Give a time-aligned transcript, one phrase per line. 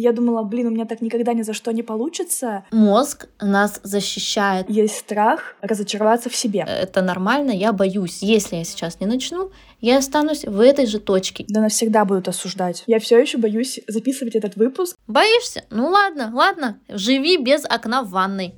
[0.00, 2.64] Я думала, блин, у меня так никогда ни за что не получится.
[2.70, 4.70] Мозг нас защищает.
[4.70, 6.64] Есть страх разочароваться в себе.
[6.68, 8.22] Это нормально, я боюсь.
[8.22, 9.50] Если я сейчас не начну,
[9.80, 11.46] я останусь в этой же точке.
[11.48, 12.84] Да навсегда будут осуждать.
[12.86, 14.96] Я все еще боюсь записывать этот выпуск.
[15.08, 15.64] Боишься?
[15.70, 16.78] Ну ладно, ладно.
[16.88, 18.54] Живи без окна в ванной.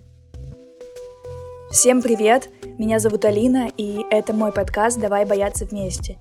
[1.71, 2.51] Всем привет!
[2.79, 6.19] Меня зовут Алина, и это мой подкаст «Давай бояться вместе».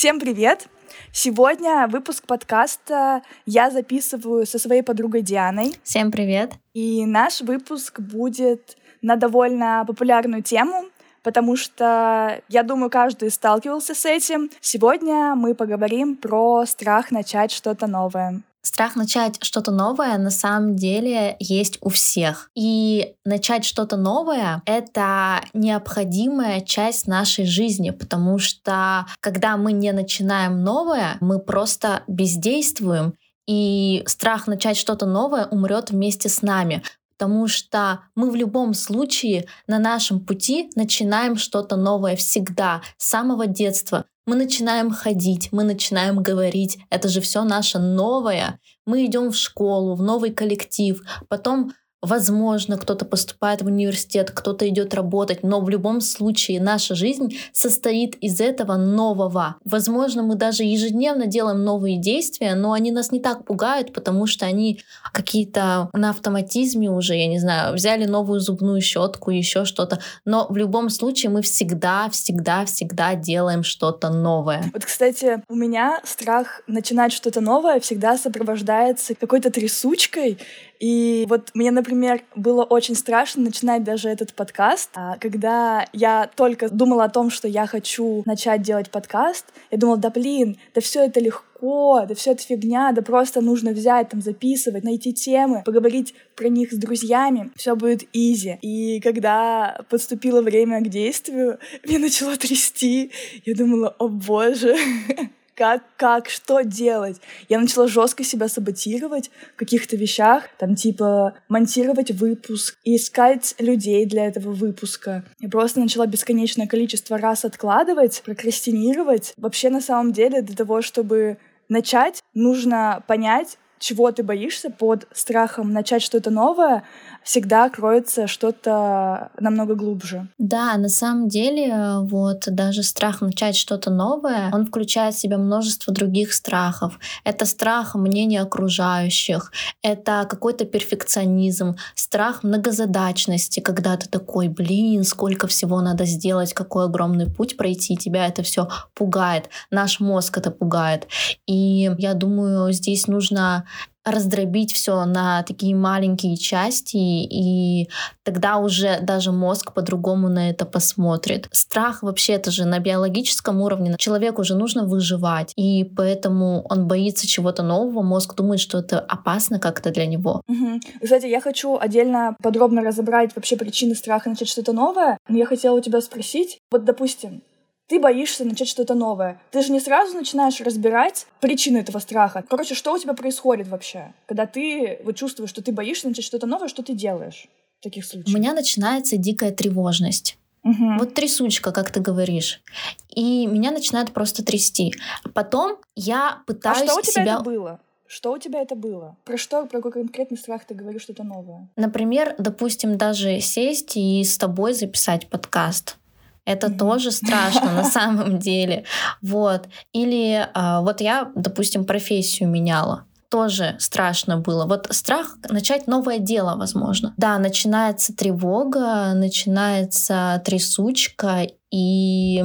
[0.00, 0.66] Всем привет!
[1.12, 5.76] Сегодня выпуск подкаста я записываю со своей подругой Дианой.
[5.82, 6.52] Всем привет!
[6.72, 10.86] И наш выпуск будет на довольно популярную тему,
[11.22, 14.48] потому что, я думаю, каждый сталкивался с этим.
[14.62, 18.40] Сегодня мы поговорим про страх начать что-то новое.
[18.62, 22.50] Страх начать что-то новое на самом деле есть у всех.
[22.54, 30.62] И начать что-то новое— это необходимая часть нашей жизни, потому что когда мы не начинаем
[30.62, 33.14] новое, мы просто бездействуем,
[33.46, 36.84] и страх начать что-то новое умрет вместе с нами
[37.20, 43.46] потому что мы в любом случае на нашем пути начинаем что-то новое всегда, с самого
[43.46, 44.06] детства.
[44.24, 46.78] Мы начинаем ходить, мы начинаем говорить.
[46.88, 48.58] Это же все наше новое.
[48.86, 51.02] Мы идем в школу, в новый коллектив.
[51.28, 57.36] Потом Возможно, кто-то поступает в университет, кто-то идет работать, но в любом случае наша жизнь
[57.52, 59.56] состоит из этого нового.
[59.66, 64.46] Возможно, мы даже ежедневно делаем новые действия, но они нас не так пугают, потому что
[64.46, 64.80] они
[65.12, 70.00] какие-то на автоматизме уже, я не знаю, взяли новую зубную щетку, еще что-то.
[70.24, 74.70] Но в любом случае мы всегда, всегда, всегда делаем что-то новое.
[74.72, 80.38] Вот, кстати, у меня страх начинать что-то новое всегда сопровождается какой-то трясучкой,
[80.80, 81.89] и вот мне, например,
[82.34, 84.90] было очень страшно начинать даже этот подкаст.
[84.94, 89.98] А когда я только думала о том, что я хочу начать делать подкаст, я думала,
[89.98, 94.20] да блин, да все это легко, да все это фигня, да просто нужно взять, там,
[94.20, 98.58] записывать, найти темы, поговорить про них с друзьями, все будет изи.
[98.62, 103.10] И когда подступило время к действию, меня начало трясти.
[103.44, 104.76] Я думала, о боже,
[105.54, 107.20] как, как, что делать.
[107.48, 114.26] Я начала жестко себя саботировать в каких-то вещах, там типа монтировать выпуск, искать людей для
[114.26, 115.24] этого выпуска.
[115.38, 119.34] Я просто начала бесконечное количество раз откладывать, прокрастинировать.
[119.36, 125.72] Вообще на самом деле для того, чтобы начать, нужно понять, чего ты боишься под страхом
[125.72, 126.84] начать что-то новое,
[127.22, 130.28] всегда кроется что-то намного глубже.
[130.38, 135.92] Да, на самом деле, вот даже страх начать что-то новое, он включает в себя множество
[135.92, 136.98] других страхов.
[137.24, 145.80] Это страх мнения окружающих, это какой-то перфекционизм, страх многозадачности, когда ты такой, блин, сколько всего
[145.80, 151.06] надо сделать, какой огромный путь пройти, тебя это все пугает, наш мозг это пугает.
[151.46, 153.64] И я думаю, здесь нужно
[154.10, 157.88] раздробить все на такие маленькие части, и
[158.24, 161.48] тогда уже даже мозг по-другому на это посмотрит.
[161.52, 163.94] Страх вообще это же на биологическом уровне.
[163.98, 169.58] Человеку уже нужно выживать, и поэтому он боится чего-то нового, мозг думает, что это опасно
[169.58, 170.42] как-то для него.
[170.48, 170.80] Угу.
[171.02, 175.18] Кстати, я хочу отдельно подробно разобрать вообще причины страха начать что-то новое.
[175.28, 177.42] Но я хотела у тебя спросить, вот, допустим,
[177.90, 179.40] ты боишься начать что-то новое.
[179.50, 182.44] Ты же не сразу начинаешь разбирать причины этого страха.
[182.48, 186.46] Короче, что у тебя происходит вообще, когда ты вот чувствуешь, что ты боишься начать что-то
[186.46, 187.48] новое, что ты делаешь
[187.80, 188.32] в таких случаях?
[188.32, 190.38] У меня начинается дикая тревожность.
[190.62, 190.98] Угу.
[191.00, 192.62] Вот трясучка, как ты говоришь.
[193.08, 194.94] И меня начинает просто трясти.
[195.34, 197.34] Потом я пытаюсь а что у тебя себя...
[197.34, 197.80] это было?
[198.06, 199.16] Что у тебя это было?
[199.24, 201.68] Про что, про какой конкретный страх ты говоришь что-то новое?
[201.74, 205.96] Например, допустим, даже сесть и с тобой записать подкаст.
[206.44, 208.84] Это тоже страшно на самом деле.
[209.22, 209.68] Вот.
[209.92, 214.66] Или а, вот я, допустим, профессию меняла тоже страшно было.
[214.66, 217.14] Вот страх начать новое дело, возможно.
[217.16, 222.44] Да, начинается тревога, начинается трясучка, и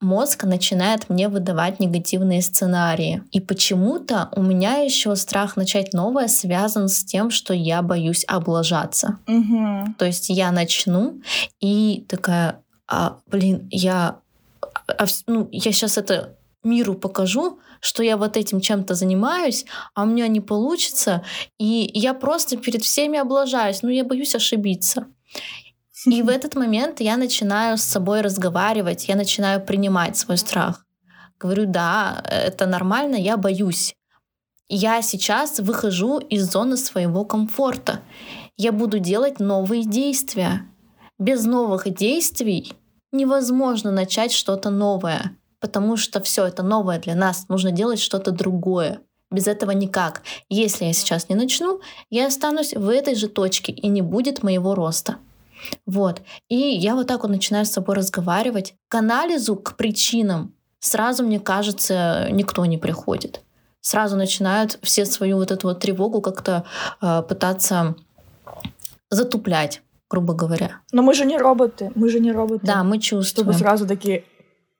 [0.00, 3.22] мозг начинает мне выдавать негативные сценарии.
[3.30, 9.18] И почему-то у меня еще страх начать новое связан с тем, что я боюсь облажаться.
[9.26, 9.94] Угу.
[9.98, 11.20] То есть я начну
[11.60, 14.20] и такая, а, блин, я,
[14.86, 19.64] а, ну, я сейчас это миру покажу, что я вот этим чем-то занимаюсь,
[19.94, 21.22] а у меня не получится,
[21.58, 25.06] и я просто перед всеми облажаюсь, ну, я боюсь ошибиться.
[26.06, 30.84] И в этот момент я начинаю с собой разговаривать, я начинаю принимать свой страх.
[31.38, 33.94] Говорю, да, это нормально, я боюсь.
[34.68, 38.00] Я сейчас выхожу из зоны своего комфорта.
[38.56, 40.66] Я буду делать новые действия
[41.18, 42.72] без новых действий
[43.12, 45.36] невозможно начать что-то новое.
[45.60, 49.00] потому что все это новое для нас, нужно делать что-то другое.
[49.28, 50.22] Без этого никак.
[50.48, 51.80] Если я сейчас не начну,
[52.10, 55.16] я останусь в этой же точке и не будет моего роста.
[55.84, 56.22] Вот.
[56.48, 58.74] И я вот так вот начинаю с собой разговаривать.
[58.86, 63.42] К анализу, к причинам сразу, мне кажется, никто не приходит.
[63.80, 66.64] Сразу начинают все свою вот эту вот тревогу как-то
[67.02, 67.96] э, пытаться
[69.10, 70.80] затуплять, грубо говоря.
[70.92, 72.66] Но мы же не роботы, мы же не роботы.
[72.66, 73.46] Да, мы чувствуем.
[73.46, 74.24] Чтобы сразу такие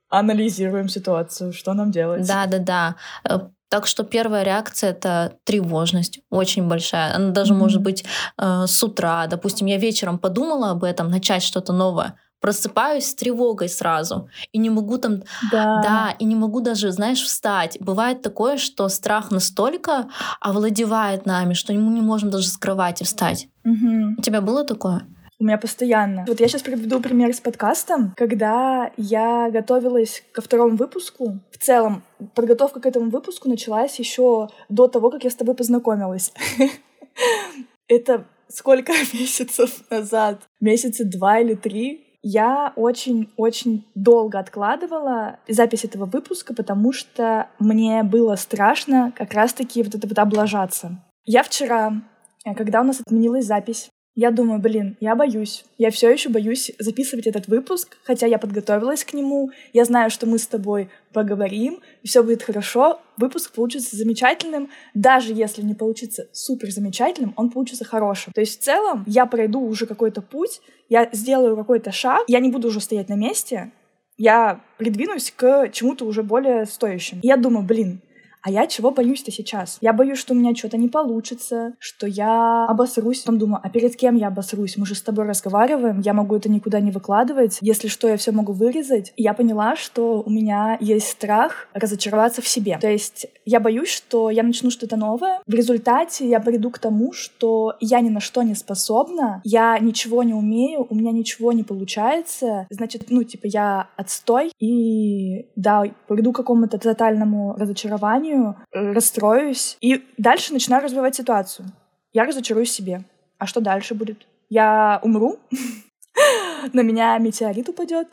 [0.09, 2.27] анализируем ситуацию, что нам делать.
[2.27, 2.95] Да, да, да.
[3.25, 7.15] Э, так что первая реакция это тревожность, очень большая.
[7.15, 7.59] Она даже mm-hmm.
[7.59, 8.05] может быть
[8.39, 9.27] э, с утра.
[9.27, 14.71] Допустим, я вечером подумала об этом, начать что-то новое просыпаюсь с тревогой сразу и не
[14.71, 15.83] могу там, да.
[15.83, 17.77] да, и не могу даже, знаешь, встать.
[17.81, 20.09] Бывает такое, что страх настолько
[20.41, 23.49] овладевает нами, что мы не можем даже с кровати встать.
[23.65, 24.19] Угу.
[24.19, 25.07] У тебя было такое?
[25.41, 26.25] У меня постоянно.
[26.27, 31.39] Вот я сейчас приведу пример с подкастом, когда я готовилась ко второму выпуску.
[31.51, 32.03] В целом,
[32.35, 36.33] подготовка к этому выпуску началась еще до того, как я с тобой познакомилась.
[37.89, 40.43] Это сколько месяцев назад?
[40.61, 48.35] Месяца два или три я очень-очень долго откладывала запись этого выпуска, потому что мне было
[48.35, 51.01] страшно как раз-таки вот это вот облажаться.
[51.25, 52.03] Я вчера,
[52.45, 53.89] э, когда у нас отменилась запись,
[54.21, 55.65] я думаю, блин, я боюсь.
[55.79, 59.53] Я все еще боюсь записывать этот выпуск, хотя я подготовилась к нему.
[59.73, 63.01] Я знаю, что мы с тобой поговорим, и все будет хорошо.
[63.17, 64.71] Выпуск получится замечательным.
[64.93, 68.33] Даже если не получится супер замечательным, он получится хорошим.
[68.33, 72.51] То есть в целом я пройду уже какой-то путь, я сделаю какой-то шаг, я не
[72.51, 73.71] буду уже стоять на месте,
[74.17, 77.21] я придвинусь к чему-то уже более стоящему.
[77.23, 78.01] Я думаю, блин,
[78.43, 79.79] а я чего боюсь-то сейчас?
[79.81, 83.21] Я боюсь, что у меня что-то не получится, что я обосрусь.
[83.21, 84.77] Потом думаю, а перед кем я обосрусь?
[84.77, 87.59] Мы же с тобой разговариваем, я могу это никуда не выкладывать.
[87.61, 89.13] Если что, я все могу вырезать.
[89.17, 92.79] И я поняла, что у меня есть страх разочароваться в себе.
[92.81, 95.41] То есть я боюсь, что я начну что-то новое.
[95.47, 100.23] В результате я приду к тому, что я ни на что не способна, я ничего
[100.23, 102.67] не умею, у меня ничего не получается.
[102.71, 110.05] Значит, ну, типа, я отстой и, да, приду к какому-то тотальному разочарованию, компанию, расстроюсь и
[110.17, 111.69] дальше начинаю развивать ситуацию.
[112.13, 113.05] Я разочаруюсь себе.
[113.39, 114.27] А что дальше будет?
[114.49, 115.39] Я умру?
[116.73, 118.09] На меня метеорит упадет?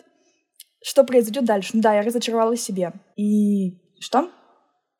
[0.83, 1.71] Что произойдет дальше?
[1.73, 2.91] Ну да, я разочаровалась себе.
[3.15, 4.29] И что?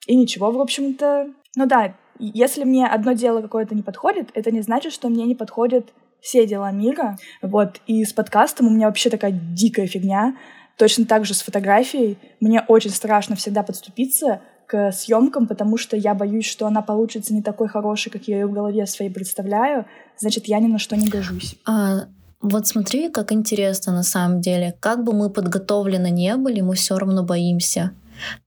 [0.08, 1.28] И ничего, в общем-то.
[1.56, 5.36] Ну да, если мне одно дело какое-то не подходит, это не значит, что мне не
[5.36, 7.18] подходят все дела мира.
[7.42, 7.82] Вот.
[7.86, 10.36] И с подкастом у меня вообще такая дикая фигня.
[10.78, 12.18] Точно так же с фотографией.
[12.40, 17.42] Мне очень страшно всегда подступиться к съемкам, потому что я боюсь, что она получится не
[17.42, 19.86] такой хорошей, как я ее в голове своей представляю,
[20.18, 21.56] значит, я ни на что не гожусь.
[21.66, 22.06] А,
[22.42, 24.76] вот смотри, как интересно на самом деле.
[24.80, 27.92] Как бы мы подготовлены не были, мы все равно боимся.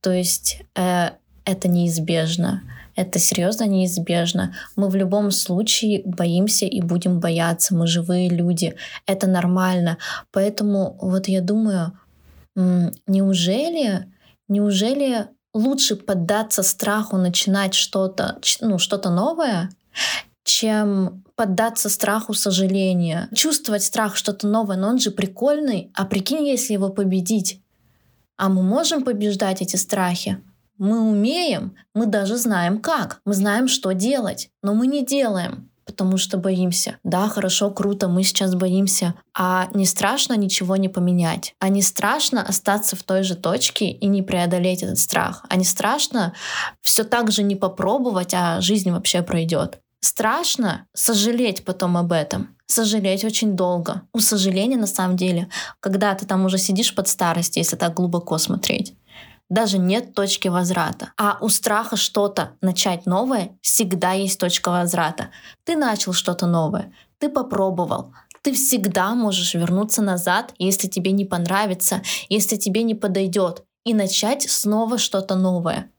[0.01, 1.09] То есть э,
[1.45, 2.61] это неизбежно.
[2.95, 4.53] Это серьезно неизбежно.
[4.75, 7.75] Мы в любом случае боимся и будем бояться.
[7.75, 8.75] Мы живые люди.
[9.05, 9.97] Это нормально.
[10.31, 11.93] Поэтому вот я думаю,
[12.55, 14.05] неужели,
[14.47, 19.69] неужели лучше поддаться страху начинать что-то, ну, что-то новое,
[20.43, 23.29] чем поддаться страху сожаления.
[23.33, 25.91] Чувствовать страх что-то новое, но он же прикольный.
[25.93, 27.61] А прикинь, если его победить.
[28.37, 30.41] А мы можем побеждать эти страхи?
[30.77, 36.17] Мы умеем, мы даже знаем как, мы знаем, что делать, но мы не делаем потому
[36.17, 36.97] что боимся.
[37.03, 39.15] Да, хорошо, круто, мы сейчас боимся.
[39.35, 41.55] А не страшно ничего не поменять.
[41.59, 45.43] А не страшно остаться в той же точке и не преодолеть этот страх.
[45.49, 46.33] А не страшно
[46.81, 49.79] все так же не попробовать, а жизнь вообще пройдет.
[50.01, 52.55] Страшно сожалеть потом об этом.
[52.67, 54.03] Сожалеть очень долго.
[54.13, 58.37] У сожаления на самом деле, когда ты там уже сидишь под старость, если так глубоко
[58.37, 58.93] смотреть,
[59.49, 61.11] даже нет точки возврата.
[61.17, 65.29] А у страха что-то начать новое всегда есть точка возврата.
[65.63, 72.01] Ты начал что-то новое, ты попробовал, ты всегда можешь вернуться назад, если тебе не понравится,
[72.29, 75.89] если тебе не подойдет, и начать снова что-то новое.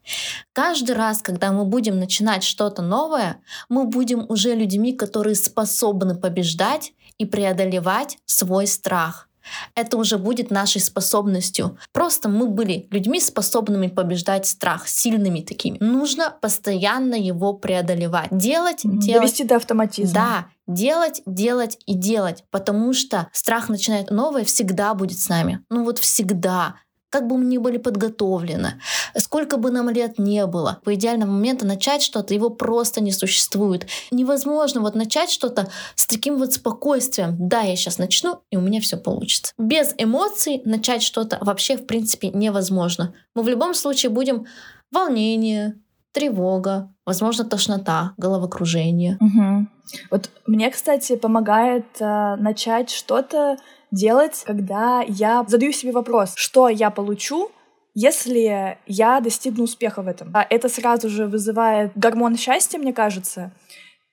[0.52, 6.92] Каждый раз, когда мы будем начинать что-то новое, мы будем уже людьми, которые способны побеждать
[7.18, 9.29] и преодолевать свой страх
[9.74, 11.78] это уже будет нашей способностью.
[11.92, 15.78] Просто мы были людьми, способными побеждать страх, сильными такими.
[15.80, 18.28] Нужно постоянно его преодолевать.
[18.30, 19.22] Делать, делать.
[19.22, 20.14] Довести до автоматизма.
[20.14, 25.64] Да, делать, делать и делать, потому что страх начинает новое всегда будет с нами.
[25.70, 26.76] Ну вот всегда.
[27.10, 28.80] Как бы мы ни были подготовлены,
[29.16, 33.86] сколько бы нам лет не было, по идеальному моменту начать что-то, его просто не существует.
[34.10, 37.36] Невозможно вот начать что-то с таким вот спокойствием.
[37.38, 39.52] Да, я сейчас начну, и у меня все получится.
[39.58, 43.12] Без эмоций начать что-то вообще, в принципе, невозможно.
[43.34, 44.46] Мы в любом случае будем
[44.92, 45.78] волнение,
[46.12, 49.18] тревога, возможно, тошнота, головокружение.
[49.20, 49.66] Угу.
[50.10, 53.56] Вот мне, кстати, помогает э, начать что-то
[53.90, 57.50] делать, когда я задаю себе вопрос, что я получу,
[57.94, 60.30] если я достигну успеха в этом.
[60.34, 63.52] А это сразу же вызывает гормон счастья, мне кажется.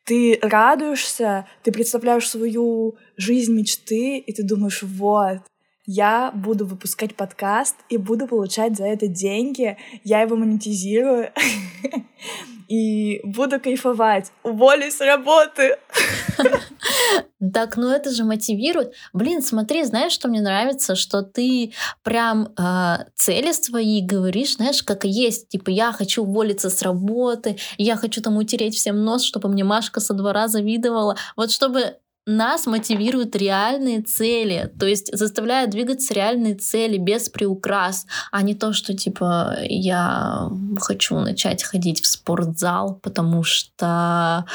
[0.03, 5.39] Ты радуешься, ты представляешь свою жизнь мечты, и ты думаешь, вот,
[5.85, 11.31] я буду выпускать подкаст и буду получать за это деньги, я его монетизирую
[12.67, 14.31] и буду кайфовать.
[14.43, 15.77] Уволюсь с работы.
[17.53, 18.93] Так, ну это же мотивирует.
[19.13, 25.05] Блин, смотри, знаешь, что мне нравится, что ты прям э, цели свои говоришь, знаешь, как
[25.05, 25.49] есть.
[25.49, 29.99] Типа, я хочу уволиться с работы, я хочу там утереть всем нос, чтобы мне Машка
[29.99, 31.15] со двора завидовала.
[31.35, 38.41] Вот чтобы нас мотивируют реальные цели, то есть заставляют двигаться реальные цели без приукрас, а
[38.41, 44.45] не то, что типа я хочу начать ходить в спортзал, потому что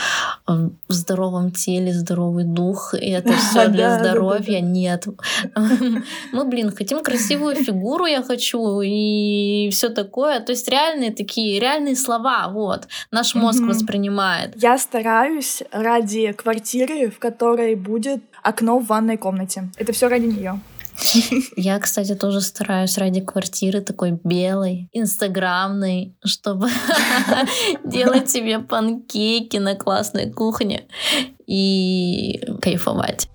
[0.47, 4.61] в здоровом теле здоровый дух, и это все для здоровья.
[4.61, 5.07] Нет.
[6.33, 10.41] Мы, блин, хотим красивую фигуру, я хочу, и все такое.
[10.41, 14.63] То есть реальные такие, реальные слова, вот, наш мозг воспринимает.
[14.63, 19.71] Я стараюсь ради квартиры, в которой которой будет окно в ванной комнате.
[19.77, 20.61] Это все ради нее.
[21.57, 26.69] Я, кстати, тоже стараюсь ради квартиры такой белой, инстаграмной, чтобы
[27.85, 30.83] делать себе панкейки на классной кухне
[31.47, 33.29] и кайфовать.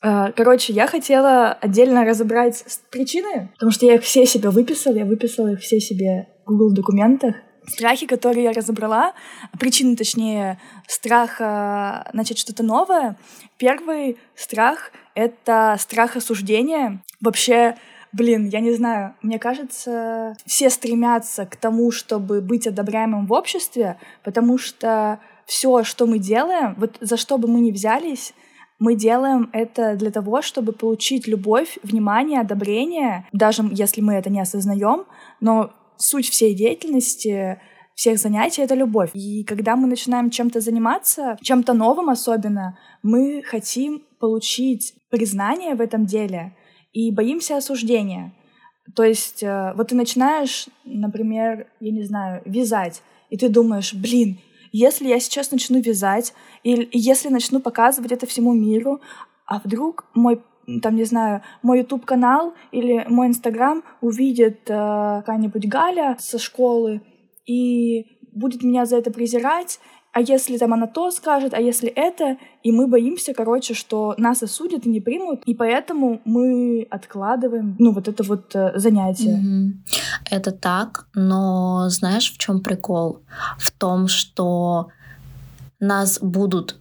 [0.00, 5.04] А, короче, я хотела отдельно разобрать причины, потому что я их все себе выписала, я
[5.04, 7.34] выписала их все себе в Google документах.
[7.68, 9.12] Страхи, которые я разобрала,
[9.58, 13.16] причины, точнее, страха начать что-то новое.
[13.58, 17.02] Первый страх— это страх осуждения.
[17.20, 17.76] Вообще,
[18.12, 23.98] блин, я не знаю, мне кажется, все стремятся к тому, чтобы быть одобряемым в обществе,
[24.22, 28.34] потому что все, что мы делаем, вот за что бы мы ни взялись,
[28.78, 34.40] мы делаем это для того, чтобы получить любовь, внимание, одобрение, даже если мы это не
[34.40, 35.04] осознаем,
[35.40, 37.60] но суть всей деятельности,
[37.94, 39.10] всех занятий— это любовь.
[39.14, 46.06] И когда мы начинаем чем-то заниматься, чем-то новым особенно, мы хотим получить признание в этом
[46.06, 46.56] деле
[46.92, 48.32] и боимся осуждения.
[48.94, 54.38] То есть э, вот ты начинаешь, например, я не знаю, вязать, и ты думаешь, блин,
[54.72, 59.00] если я сейчас начну вязать, или если начну показывать это всему миру,
[59.46, 60.42] а вдруг мой
[60.82, 64.74] там, не знаю, мой YouTube-канал или мой Инстаграм увидит э,
[65.20, 67.00] какая-нибудь Галя со школы
[67.46, 69.80] и будет меня за это презирать,
[70.12, 74.42] а если там она то скажет, а если это, и мы боимся, короче, что нас
[74.42, 79.38] осудят и не примут, и поэтому мы откладываем, ну, вот это вот э, занятие.
[79.38, 80.30] Mm-hmm.
[80.30, 83.20] Это так, но знаешь, в чем прикол?
[83.58, 84.88] В том, что
[85.78, 86.76] нас будут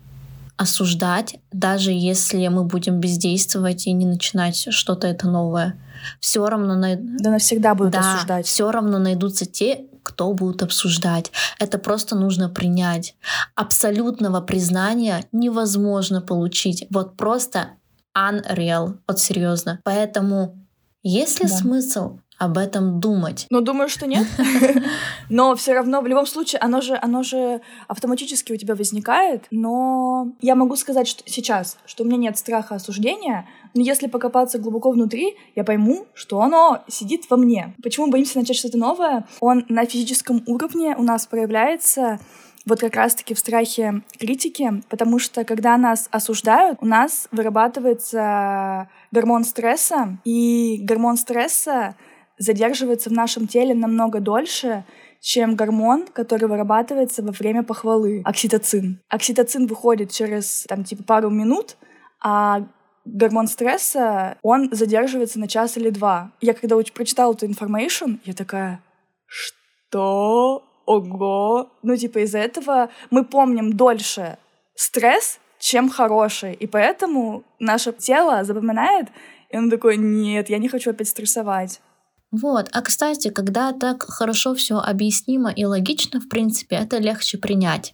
[0.57, 5.79] осуждать, даже если мы будем бездействовать и не начинать что-то это новое.
[6.19, 6.97] Все равно най...
[6.97, 8.45] да навсегда будут да, осуждать.
[8.45, 11.31] Все равно найдутся те, кто будут обсуждать.
[11.59, 13.15] Это просто нужно принять.
[13.55, 16.87] Абсолютного признания невозможно получить.
[16.89, 17.71] Вот просто
[18.17, 18.97] unreal.
[19.07, 19.79] Вот серьезно.
[19.83, 20.57] Поэтому
[21.03, 21.55] есть ли да.
[21.55, 23.47] смысл об этом думать.
[23.49, 24.25] Ну, думаю, что нет.
[25.29, 29.45] Но все равно, в любом случае, оно же, оно же автоматически у тебя возникает.
[29.51, 34.59] Но я могу сказать что сейчас, что у меня нет страха осуждения, но если покопаться
[34.59, 37.73] глубоко внутри, я пойму, что оно сидит во мне.
[37.81, 39.25] Почему боимся начать что-то новое?
[39.39, 42.19] Он на физическом уровне у нас проявляется
[42.67, 49.45] вот как раз-таки в страхе критики, потому что когда нас осуждают, у нас вырабатывается гормон
[49.45, 51.95] стресса, и гормон стресса
[52.37, 54.85] задерживается в нашем теле намного дольше,
[55.19, 59.01] чем гормон, который вырабатывается во время похвалы, окситоцин.
[59.09, 61.77] Окситоцин выходит через там типа пару минут,
[62.21, 62.67] а
[63.05, 66.31] гормон стресса, он задерживается на час или два.
[66.41, 68.81] Я когда прочитала эту information, я такая,
[69.25, 70.63] что?
[70.85, 71.69] Ого!
[71.83, 74.37] Ну, типа, из-за этого мы помним дольше
[74.75, 76.53] стресс, чем хороший.
[76.53, 79.07] И поэтому наше тело запоминает,
[79.49, 81.81] и он такой, нет, я не хочу опять стрессовать.
[82.31, 82.69] Вот.
[82.71, 87.93] А кстати, когда так хорошо все объяснимо и логично, в принципе, это легче принять.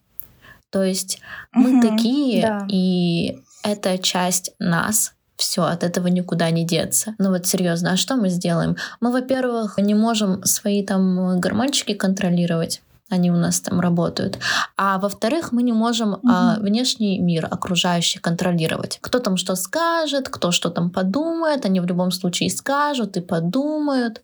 [0.69, 1.19] То есть
[1.51, 2.67] мы угу, такие, да.
[2.67, 7.15] и это часть нас, все, от этого никуда не деться.
[7.19, 8.75] Ну вот серьезно, а что мы сделаем?
[8.99, 14.39] Мы, во-первых, не можем свои там гормончики контролировать они у нас там работают.
[14.77, 16.27] А во-вторых, мы не можем угу.
[16.29, 18.97] а, внешний мир окружающий контролировать.
[19.01, 24.23] Кто там что скажет, кто что там подумает, они в любом случае скажут и подумают.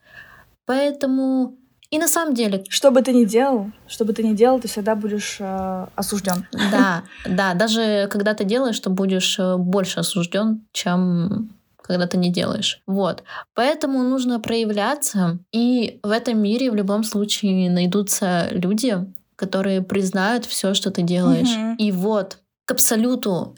[0.65, 1.55] Поэтому
[1.91, 2.63] и на самом деле...
[2.69, 6.45] Что бы ты ни делал, что бы ты ни делал, ты всегда будешь э, осужден.
[6.71, 11.49] Да, да, даже когда ты делаешь, ты будешь э, больше осужден, чем
[11.89, 12.81] когда ты не делаешь.
[12.85, 13.23] Вот.
[13.55, 15.39] Поэтому нужно проявляться.
[15.51, 18.95] И в этом мире в любом случае найдутся люди,
[19.35, 21.49] которые признают все, что ты делаешь.
[21.49, 21.75] Угу.
[21.79, 23.55] И вот к абсолюту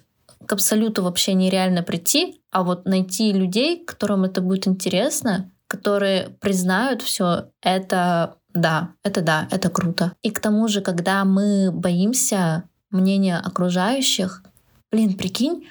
[0.47, 7.01] к абсолюту вообще нереально прийти, а вот найти людей, которым это будет интересно, которые признают
[7.03, 10.13] все, это да, это да, это круто.
[10.23, 14.43] И к тому же, когда мы боимся мнения окружающих,
[14.91, 15.67] блин, прикинь,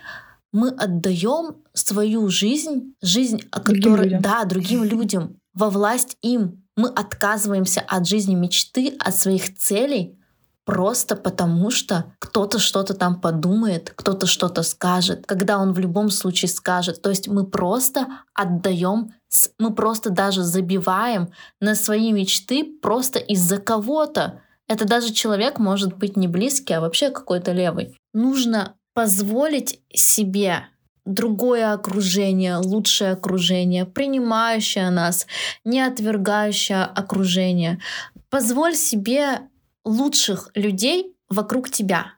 [0.53, 6.65] мы отдаем свою жизнь, жизнь, о которой, да, другим людям, во власть им.
[6.77, 10.19] Мы отказываемся от жизни мечты, от своих целей,
[10.65, 16.49] просто потому что кто-то что-то там подумает, кто-то что-то скажет, когда он в любом случае
[16.49, 17.03] скажет.
[17.03, 19.13] То есть мы просто отдаем,
[19.59, 21.31] мы просто даже забиваем
[21.61, 24.43] на свои мечты просто из-за кого-то.
[24.69, 27.97] Это даже человек может быть не близкий, а вообще какой-то левый.
[28.15, 30.67] Нужно позволить себе
[31.05, 35.27] другое окружение, лучшее окружение, принимающее нас,
[35.65, 37.81] не отвергающее окружение.
[38.29, 39.41] Позволь себе
[39.85, 42.15] лучших людей вокруг тебя.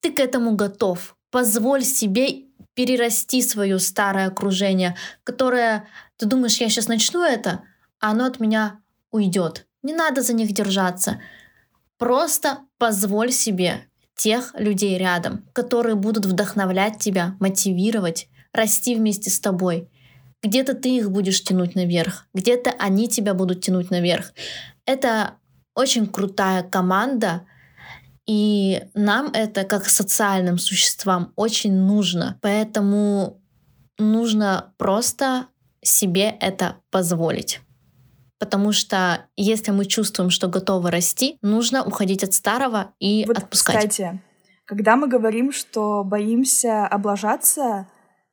[0.00, 1.16] Ты к этому готов.
[1.30, 2.44] Позволь себе
[2.74, 7.62] перерасти свое старое окружение, которое ты думаешь, я сейчас начну это,
[8.00, 8.80] а оно от меня
[9.10, 9.66] уйдет.
[9.82, 11.20] Не надо за них держаться.
[11.96, 19.88] Просто позволь себе тех людей рядом, которые будут вдохновлять тебя, мотивировать, расти вместе с тобой.
[20.42, 24.32] Где-то ты их будешь тянуть наверх, где-то они тебя будут тянуть наверх.
[24.86, 25.34] Это
[25.74, 27.42] очень крутая команда,
[28.26, 32.38] и нам это как социальным существам очень нужно.
[32.42, 33.40] Поэтому
[33.98, 35.46] нужно просто
[35.82, 37.60] себе это позволить.
[38.38, 43.88] Потому что если мы чувствуем, что готовы расти, нужно уходить от старого и вот, отпускать.
[43.88, 44.20] Кстати,
[44.66, 47.86] когда мы говорим, что боимся облажаться,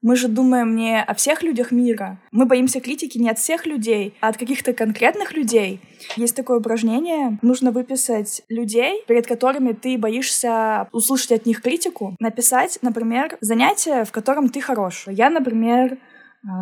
[0.04, 2.20] мы же думаем не о всех людях мира.
[2.32, 5.80] Мы боимся критики не от всех людей, а от каких-то конкретных людей.
[6.18, 7.40] Есть такое упражнение.
[7.42, 12.18] Нужно выписать людей, перед которыми ты боишься услышать от них критику.
[12.20, 15.06] Написать, например, занятие, в котором ты хорош.
[15.08, 15.98] Я, например,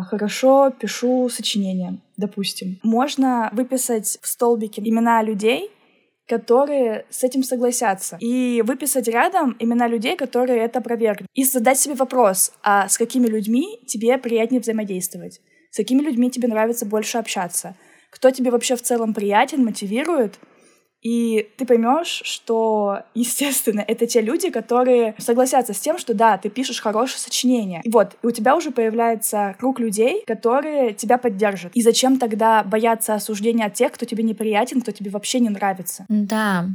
[0.08, 2.78] хорошо пишу сочинения, допустим.
[2.82, 5.70] Можно выписать в столбике имена людей,
[6.28, 8.16] которые с этим согласятся.
[8.20, 11.28] И выписать рядом имена людей, которые это опровергнут.
[11.34, 15.40] И задать себе вопрос, а с какими людьми тебе приятнее взаимодействовать?
[15.70, 17.74] С какими людьми тебе нравится больше общаться?
[18.10, 20.38] Кто тебе вообще в целом приятен, мотивирует?
[21.02, 26.48] И ты поймешь, что, естественно, это те люди, которые согласятся с тем, что да, ты
[26.48, 27.80] пишешь хорошее сочинение.
[27.84, 31.72] И вот, и у тебя уже появляется круг людей, которые тебя поддержат.
[31.74, 36.06] И зачем тогда бояться осуждения от тех, кто тебе неприятен, кто тебе вообще не нравится?
[36.08, 36.68] Да.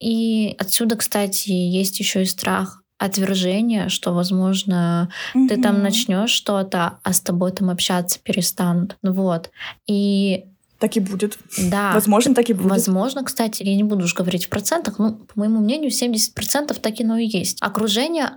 [0.00, 5.48] И отсюда, кстати, есть еще и страх отвержения, что, возможно, mm-hmm.
[5.48, 8.96] ты там начнешь что-то, а с тобой там общаться перестанут.
[9.02, 9.50] Вот.
[9.88, 10.44] И
[10.82, 11.38] так и будет.
[11.70, 11.92] Да.
[11.92, 12.68] Возможно, так и будет.
[12.68, 17.00] Возможно, кстати, я не буду уж говорить в процентах, но, по моему мнению, 70% так
[17.00, 17.58] и но и есть.
[17.60, 18.30] Окружение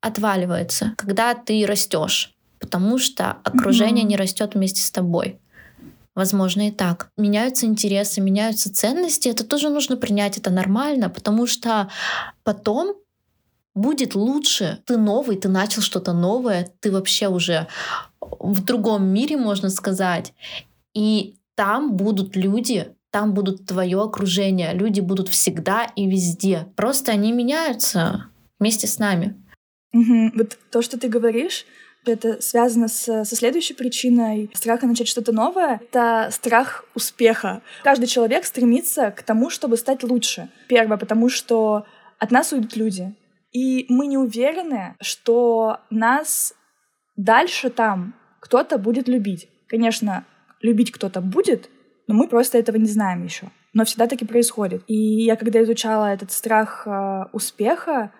[0.00, 4.08] отваливается, когда ты растешь, потому что окружение mm-hmm.
[4.08, 5.40] не растет вместе с тобой.
[6.14, 7.10] Возможно, и так.
[7.18, 9.28] Меняются интересы, меняются ценности.
[9.28, 11.90] Это тоже нужно принять, это нормально, потому что
[12.44, 12.96] потом
[13.74, 14.78] будет лучше.
[14.86, 17.66] Ты новый, ты начал что-то новое, ты вообще уже
[18.20, 20.32] в другом мире, можно сказать.
[20.94, 26.68] И там будут люди, там будут твое окружение, люди будут всегда и везде.
[26.74, 29.36] Просто они меняются вместе с нами.
[29.92, 30.30] Угу.
[30.36, 31.66] Вот то, что ты говоришь,
[32.06, 35.82] это связано с, со следующей причиной страха начать что-то новое.
[35.82, 37.60] Это страх успеха.
[37.84, 40.48] Каждый человек стремится к тому, чтобы стать лучше.
[40.66, 41.84] Первое, потому что
[42.18, 43.14] от нас уйдут люди.
[43.52, 46.54] И мы не уверены, что нас
[47.16, 49.50] дальше там кто-то будет любить.
[49.68, 50.24] Конечно,
[50.60, 51.70] любить кто-то будет,
[52.06, 53.50] но мы просто этого не знаем еще.
[53.72, 54.82] Но всегда таки происходит.
[54.88, 58.12] И я когда изучала этот страх э, успеха,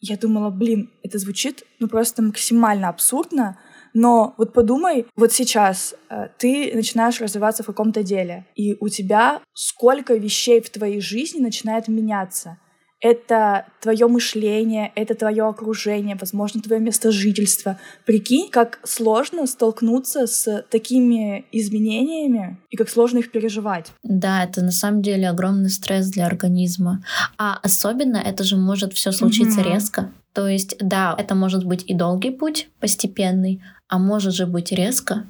[0.00, 3.58] я думала, блин, это звучит ну просто максимально абсурдно,
[3.92, 9.40] но вот подумай, вот сейчас э, ты начинаешь развиваться в каком-то деле, и у тебя
[9.52, 12.58] сколько вещей в твоей жизни начинает меняться.
[13.00, 17.78] Это твое мышление, это твое окружение, возможно, твое место жительства.
[18.04, 23.92] Прикинь, как сложно столкнуться с такими изменениями и как сложно их переживать.
[24.02, 27.02] Да, это на самом деле огромный стресс для организма.
[27.38, 29.72] А особенно это же может все случиться mm-hmm.
[29.72, 30.12] резко.
[30.32, 35.26] То есть, да, это может быть и долгий путь, постепенный, а может же быть резко.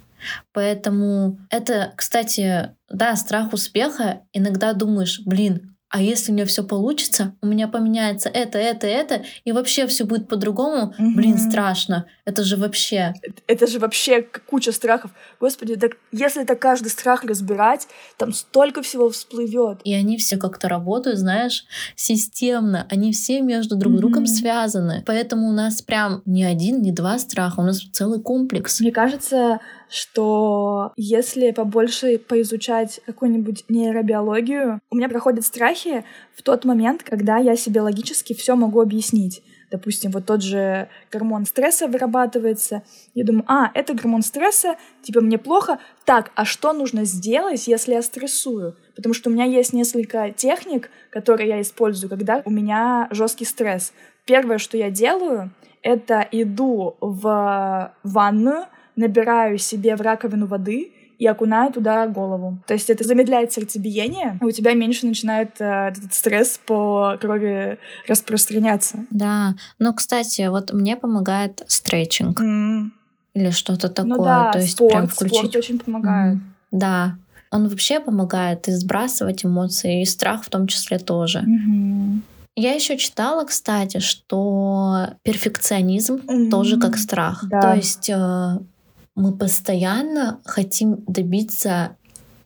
[0.52, 4.20] Поэтому это, кстати, да, страх успеха.
[4.32, 9.22] Иногда думаешь, блин, а если у меня все получится, у меня поменяется это, это, это,
[9.44, 11.14] и вообще все будет по-другому, угу.
[11.16, 12.06] блин, страшно.
[12.24, 13.12] Это же вообще.
[13.22, 15.10] Это, это же вообще куча страхов.
[15.40, 19.80] Господи, так если это каждый страх разбирать, там столько всего всплывет.
[19.82, 21.64] И они все как-то работают, знаешь,
[21.96, 22.86] системно.
[22.88, 24.30] Они все между друг другом угу.
[24.30, 25.02] связаны.
[25.04, 28.78] Поэтому у нас прям не один, не два страха, у нас целый комплекс.
[28.78, 29.58] Мне кажется,
[29.90, 37.56] что если побольше поизучать какую-нибудь нейробиологию, у меня проходят страхи в тот момент, когда я
[37.56, 39.42] себе логически все могу объяснить.
[39.70, 42.82] Допустим, вот тот же гормон стресса вырабатывается.
[43.14, 45.78] Я думаю, а, это гормон стресса, типа мне плохо.
[46.04, 48.76] Так, а что нужно сделать, если я стрессую?
[48.96, 53.92] Потому что у меня есть несколько техник, которые я использую, когда у меня жесткий стресс.
[54.24, 61.70] Первое, что я делаю, это иду в ванную, набираю себе в раковину воды и окунаю
[61.70, 62.58] туда голову.
[62.66, 67.78] То есть это замедляет сердцебиение, и у тебя меньше начинает э, этот стресс по крови
[68.08, 69.04] распространяться.
[69.10, 72.40] Да, но, кстати, вот мне помогает стретчинг.
[72.40, 72.90] Mm.
[73.34, 74.16] Или что-то ну такое.
[74.16, 75.38] Ну да, То есть спорт, прям включить.
[75.38, 76.36] спорт очень помогает.
[76.36, 76.40] Mm.
[76.70, 77.16] Да,
[77.50, 81.40] он вообще помогает и сбрасывать эмоции, и страх в том числе тоже.
[81.40, 82.20] Mm-hmm.
[82.56, 86.50] Я еще читала, кстати, что перфекционизм mm-hmm.
[86.50, 87.44] тоже как страх.
[87.48, 87.60] Да.
[87.60, 88.58] То есть э,
[89.20, 91.96] мы постоянно хотим добиться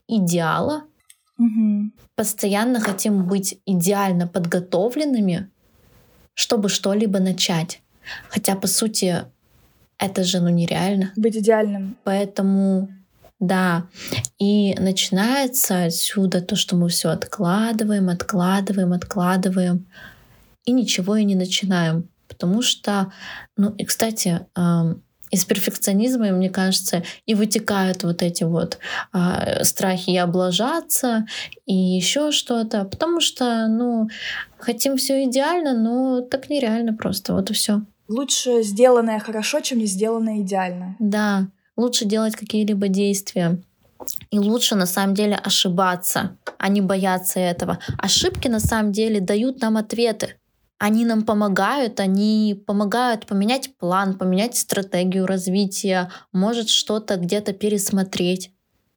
[0.08, 0.82] идеала,
[1.38, 1.92] угу.
[2.16, 5.50] постоянно хотим быть идеально подготовленными,
[6.34, 7.80] чтобы что-либо начать.
[8.28, 9.24] Хотя, по сути,
[9.98, 11.12] это же ну нереально.
[11.16, 11.96] Быть идеальным.
[12.02, 12.88] Поэтому
[13.38, 13.86] да.
[14.38, 19.86] И начинается отсюда то, что мы все откладываем, откладываем, откладываем,
[20.64, 22.08] и ничего и не начинаем.
[22.26, 23.12] Потому что,
[23.56, 24.46] ну и, кстати,
[25.34, 28.78] из перфекционизма, мне кажется, и вытекают вот эти вот
[29.12, 31.26] э, страхи и облажаться,
[31.66, 32.84] и еще что-то.
[32.84, 34.08] Потому что, ну,
[34.58, 37.34] хотим все идеально, но так нереально просто.
[37.34, 37.82] Вот и все.
[38.08, 40.96] Лучше сделанное хорошо, чем не сделанное идеально.
[40.98, 43.58] Да, лучше делать какие-либо действия.
[44.30, 47.78] И лучше на самом деле ошибаться, а не бояться этого.
[47.98, 50.36] Ошибки на самом деле дают нам ответы
[50.78, 58.50] они нам помогают, они помогают поменять план, поменять стратегию развития, может что-то где-то пересмотреть.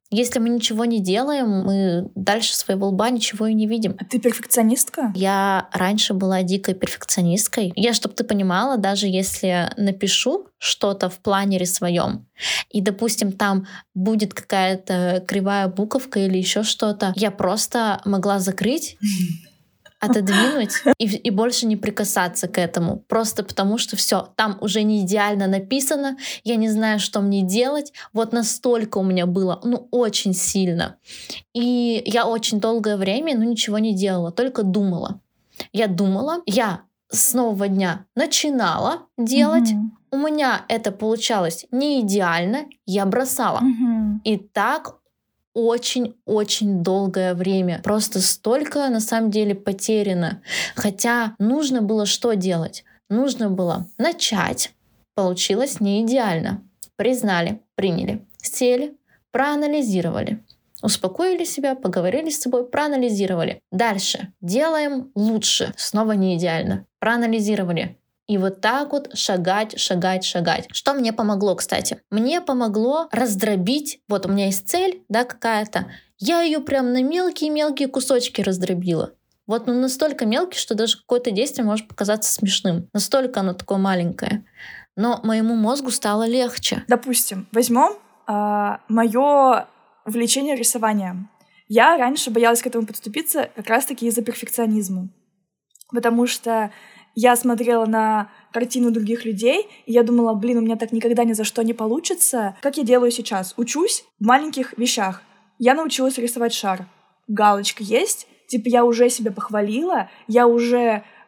[0.10, 3.96] Если мы ничего не делаем, мы дальше своего лба ничего и не видим.
[4.00, 5.12] А ты перфекционистка?
[5.16, 7.74] Я раньше была дикой перфекционисткой.
[7.76, 12.26] Я, чтобы ты понимала, даже если напишу что-то в планере своем,
[12.70, 18.98] и, допустим, там будет какая-то кривая буковка или еще что-то, я просто могла закрыть
[20.00, 23.04] отодвинуть и, и больше не прикасаться к этому.
[23.08, 27.94] Просто потому что все, там уже не идеально написано, я не знаю, что мне делать.
[28.14, 30.98] Вот настолько у меня было, ну, очень сильно.
[31.54, 35.20] И я очень долгое время, ну, ничего не делала, только думала.
[35.74, 39.90] Я думала, я с нового дня начинала делать, mm-hmm.
[40.12, 43.62] у меня это получалось не идеально, я бросала.
[43.62, 44.20] Mm-hmm.
[44.26, 44.97] И так
[45.58, 47.82] очень-очень долгое время.
[47.84, 50.44] Просто столько на самом деле потеряно.
[50.76, 52.84] Хотя нужно было что делать?
[53.10, 54.72] Нужно было начать.
[55.16, 56.62] Получилось не идеально.
[56.96, 58.96] Признали, приняли, сели,
[59.32, 60.44] проанализировали.
[60.84, 63.60] Успокоили себя, поговорили с собой, проанализировали.
[63.72, 64.32] Дальше.
[64.42, 65.74] Делаем лучше.
[65.76, 66.86] Снова не идеально.
[67.00, 67.98] Проанализировали.
[68.28, 70.68] И вот так вот шагать, шагать, шагать.
[70.72, 72.02] Что мне помогло, кстати?
[72.12, 75.88] Мне помогло раздробить, вот у меня есть цель, да, какая-то,
[76.20, 79.14] я ее прям на мелкие-мелкие кусочки раздробила.
[79.46, 82.90] Вот ну, настолько мелкий, что даже какое-то действие может показаться смешным.
[82.94, 84.44] Настолько оно такое маленькое.
[84.98, 86.84] Но моему мозгу стало легче.
[86.88, 87.94] Допустим, возьмем
[88.28, 89.68] э, мое
[90.06, 91.30] увлечение рисованием.
[91.70, 95.10] Я раньше боялась к этому подступиться как раз-таки из-за перфекционизма.
[95.92, 96.72] Потому что
[97.20, 101.34] я смотрела на картину других людей, и я думала, блин, у меня так никогда ни
[101.34, 102.56] за что не получится.
[102.62, 103.56] Как я делаю сейчас?
[103.58, 105.24] Учусь в маленьких вещах.
[105.58, 106.86] Я научилась рисовать шар.
[107.28, 110.78] Галочка есть, типа я уже себя похвалила, я уже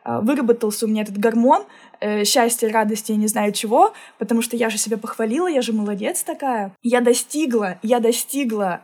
[0.05, 1.63] э, выработался у меня этот гормон
[1.99, 5.73] э, счастья, радости, я не знаю чего, потому что я же себя похвалила, я же
[5.73, 6.71] молодец такая.
[6.83, 8.81] Я достигла, я достигла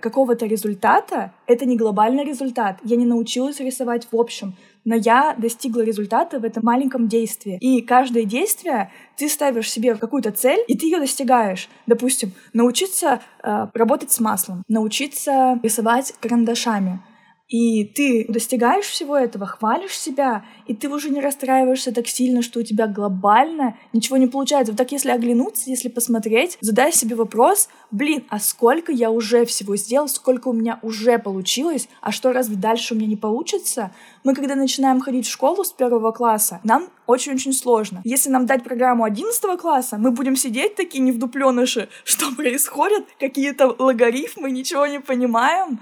[0.00, 2.78] какого-то результата, это не глобальный результат.
[2.84, 7.58] Я не научилась рисовать в общем, но я достигла результата в этом маленьком действии.
[7.60, 11.68] И каждое действие ты ставишь себе какую-то цель, и ты ее достигаешь.
[11.86, 17.00] Допустим, научиться э, работать с маслом, научиться рисовать карандашами,
[17.48, 22.60] и ты достигаешь всего этого, хвалишь себя, и ты уже не расстраиваешься так сильно, что
[22.60, 24.72] у тебя глобально ничего не получается.
[24.72, 29.76] Вот так если оглянуться, если посмотреть, задай себе вопрос, блин, а сколько я уже всего
[29.76, 33.92] сделал, сколько у меня уже получилось, а что разве дальше у меня не получится?
[34.24, 38.02] Мы когда начинаем ходить в школу с первого класса, нам очень-очень сложно.
[38.04, 43.74] Если нам дать программу 11 класса, мы будем сидеть такие не вдупленыши, что происходит, какие-то
[43.78, 45.80] логарифмы, ничего не понимаем,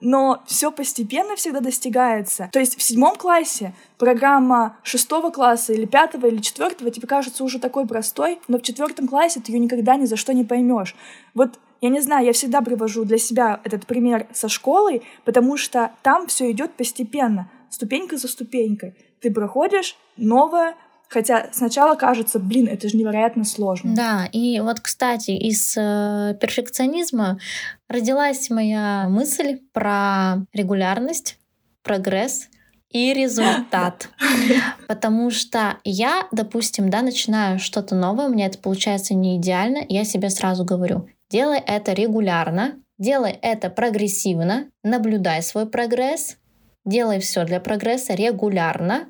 [0.00, 2.48] но все постепенно всегда достигается.
[2.52, 7.58] То есть в седьмом классе программа шестого класса или пятого или четвертого тебе кажется уже
[7.58, 10.94] такой простой, но в четвертом классе ты ее никогда ни за что не поймешь.
[11.34, 15.92] Вот я не знаю, я всегда привожу для себя этот пример со школой, потому что
[16.02, 18.94] там все идет постепенно, ступенька за ступенькой.
[19.20, 20.74] Ты проходишь новое,
[21.08, 23.94] Хотя сначала кажется, блин, это же невероятно сложно.
[23.94, 27.38] Да, и вот, кстати, из э, перфекционизма
[27.88, 31.38] родилась моя мысль про регулярность,
[31.82, 32.48] прогресс
[32.90, 34.10] и результат.
[34.88, 40.04] Потому что я, допустим, да, начинаю что-то новое, у меня это получается не идеально, я
[40.04, 46.36] себе сразу говорю, делай это регулярно, делай это прогрессивно, наблюдай свой прогресс,
[46.84, 49.08] делай все для прогресса регулярно,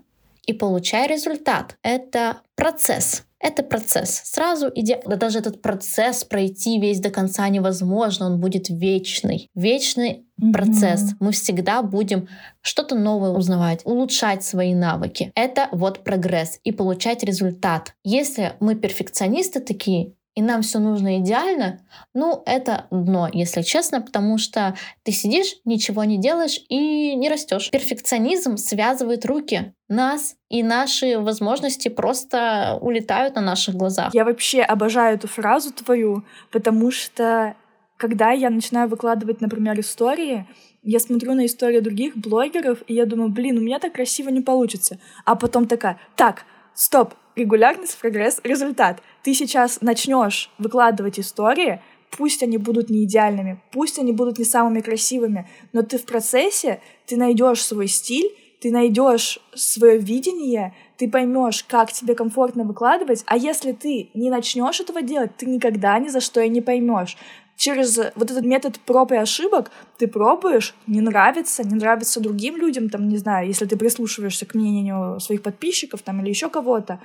[0.49, 1.77] и получай результат.
[1.83, 3.25] Это процесс.
[3.39, 4.23] Это процесс.
[4.25, 9.49] Сразу иди, да даже этот процесс пройти весь до конца невозможно, он будет вечный.
[9.55, 10.53] Вечный mm-hmm.
[10.53, 11.13] процесс.
[11.21, 12.29] Мы всегда будем
[12.63, 15.31] что-то новое узнавать, улучшать свои навыки.
[15.37, 17.93] Это вот прогресс и получать результат.
[18.03, 21.81] Если мы перфекционисты такие, и нам все нужно идеально,
[22.15, 27.71] ну, это дно, если честно, потому что ты сидишь, ничего не делаешь и не растешь.
[27.73, 34.15] Перфекционизм связывает руки нас, и наши возможности просто улетают на наших глазах.
[34.15, 36.23] Я вообще обожаю эту фразу твою,
[36.53, 37.57] потому что
[37.97, 40.47] когда я начинаю выкладывать, например, истории,
[40.85, 44.41] я смотрю на истории других блогеров, и я думаю, блин, у меня так красиво не
[44.41, 45.01] получится.
[45.25, 49.03] А потом такая, так, стоп, регулярность, прогресс, результат.
[49.23, 54.81] Ты сейчас начнешь выкладывать истории, пусть они будут не идеальными, пусть они будут не самыми
[54.81, 61.65] красивыми, но ты в процессе, ты найдешь свой стиль, ты найдешь свое видение, ты поймешь,
[61.65, 66.21] как тебе комфортно выкладывать, а если ты не начнешь этого делать, ты никогда ни за
[66.21, 67.17] что и не поймешь
[67.59, 72.89] через вот этот метод проб и ошибок ты пробуешь, не нравится, не нравится другим людям,
[72.89, 77.01] там, не знаю, если ты прислушиваешься к мнению своих подписчиков там или еще кого-то,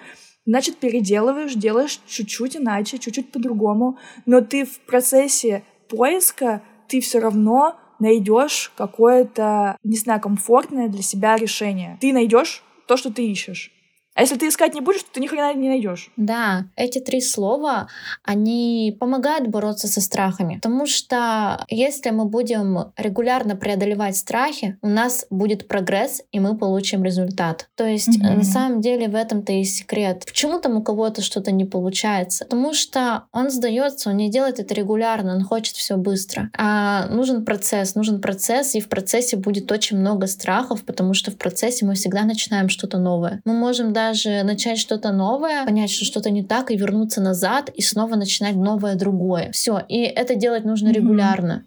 [0.45, 7.75] значит, переделываешь, делаешь чуть-чуть иначе, чуть-чуть по-другому, но ты в процессе поиска, ты все равно
[7.99, 11.97] найдешь какое-то, не знаю, комфортное для себя решение.
[11.99, 13.72] Ты найдешь то, что ты ищешь.
[14.15, 16.11] А если ты искать не будешь, то ты ни хрена не найдешь.
[16.17, 17.87] Да, эти три слова,
[18.23, 20.55] они помогают бороться со страхами.
[20.55, 27.03] Потому что если мы будем регулярно преодолевать страхи, у нас будет прогресс, и мы получим
[27.03, 27.69] результат.
[27.75, 28.35] То есть mm-hmm.
[28.35, 30.23] на самом деле в этом-то и секрет.
[30.25, 32.45] Почему там у кого-то что-то не получается?
[32.45, 36.49] Потому что он сдается, он не делает это регулярно, он хочет все быстро.
[36.55, 41.37] А нужен процесс, нужен процесс, и в процессе будет очень много страхов, потому что в
[41.37, 43.41] процессе мы всегда начинаем что-то новое.
[43.45, 47.69] Мы можем да даже начать что-то новое, понять, что что-то не так, и вернуться назад,
[47.69, 49.51] и снова начинать новое другое.
[49.51, 49.81] Все.
[49.87, 50.93] И это делать нужно mm-hmm.
[50.93, 51.63] регулярно.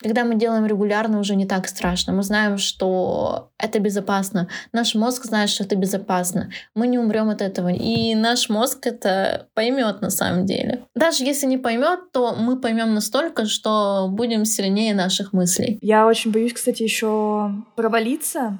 [0.00, 2.12] Когда мы делаем регулярно, уже не так страшно.
[2.12, 4.48] Мы знаем, что это безопасно.
[4.72, 6.50] Наш мозг знает, что это безопасно.
[6.74, 7.68] Мы не умрем от этого.
[7.68, 10.84] И наш мозг это поймет на самом деле.
[10.94, 15.80] Даже если не поймет, то мы поймем настолько, что будем сильнее наших мыслей.
[15.82, 18.58] Я очень боюсь, кстати, еще провалиться.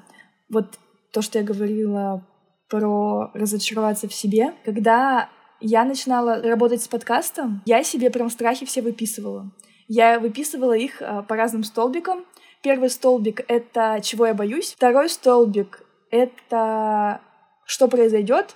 [0.49, 0.67] Вот
[1.13, 2.25] то, что я говорила
[2.69, 4.55] про разочароваться в себе.
[4.65, 5.29] Когда
[5.61, 9.51] я начинала работать с подкастом, я себе прям страхи все выписывала.
[9.89, 12.25] Я выписывала их а, по разным столбикам.
[12.63, 14.75] Первый столбик— это чего я боюсь.
[14.75, 17.21] Второй столбик— это
[17.65, 18.55] что произойдет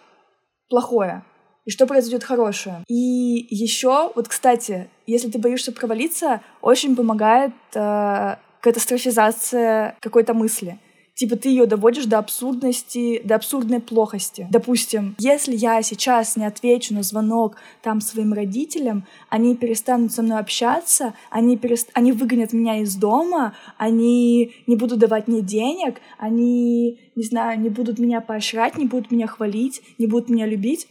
[0.69, 1.25] плохое
[1.65, 2.85] и что произойдет хорошее.
[2.89, 10.79] И еще, вот, кстати, если ты боишься провалиться, очень помогает э, катастрофизация какой-то мысли
[11.23, 14.49] типа ты ее доводишь до абсурдности, до абсурдной плохости.
[14.51, 20.41] Допустим, если я сейчас не отвечу на звонок там своим родителям, они перестанут со мной
[20.41, 21.91] общаться, они, перест...
[21.95, 27.69] они выгонят меня из дома, они не будут давать мне денег, они, не знаю, не
[27.69, 30.89] будут меня поощрять, не будут меня хвалить, не будут меня любить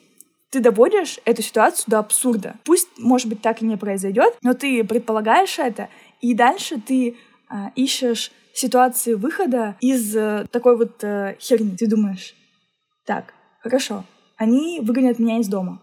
[0.49, 2.55] ты доводишь эту ситуацию до абсурда.
[2.65, 5.87] Пусть, может быть, так и не произойдет, но ты предполагаешь это,
[6.19, 7.15] И дальше ты
[7.47, 11.75] а, ищешь ситуации выхода из а, такой вот а, херни.
[11.77, 12.35] Ты думаешь,
[13.05, 14.05] так, хорошо,
[14.37, 15.81] они выгонят меня из дома.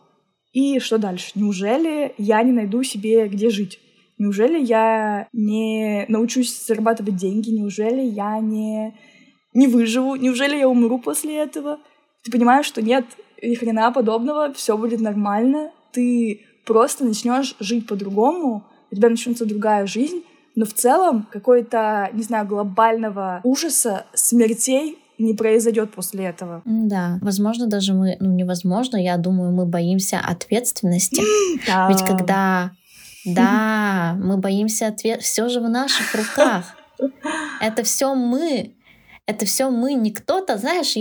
[0.52, 1.32] И что дальше?
[1.34, 3.78] Неужели я не найду себе где жить?
[4.18, 7.50] Неужели я не научусь зарабатывать деньги?
[7.50, 8.98] Неужели я не,
[9.54, 10.16] не выживу?
[10.16, 11.78] Неужели я умру после этого?
[12.24, 13.04] Ты понимаешь, что нет,
[13.40, 15.70] ни хрена подобного, все будет нормально.
[15.92, 20.22] Ты просто начнешь жить по-другому, у тебя начнется другая жизнь,
[20.58, 26.62] но в целом какой-то, не знаю, глобального ужаса, смертей не произойдет после этого.
[26.64, 31.20] Да, возможно, даже мы, ну невозможно, я думаю, мы боимся ответственности.
[31.88, 32.72] Ведь когда,
[33.24, 36.76] да, мы боимся ответ, все же в наших руках.
[37.60, 38.74] Это все мы,
[39.26, 40.96] это все мы, не кто-то, знаешь,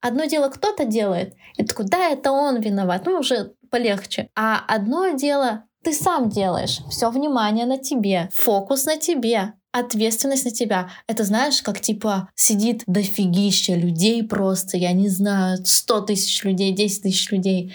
[0.00, 4.28] одно дело кто-то делает, и ты да, это он виноват, ну уже полегче.
[4.36, 10.50] А одно дело ты сам делаешь, все внимание на тебе, фокус на тебе ответственность на
[10.50, 10.90] тебя.
[11.06, 17.02] Это знаешь, как типа сидит дофигища людей просто, я не знаю, 100 тысяч людей, 10
[17.02, 17.74] тысяч людей.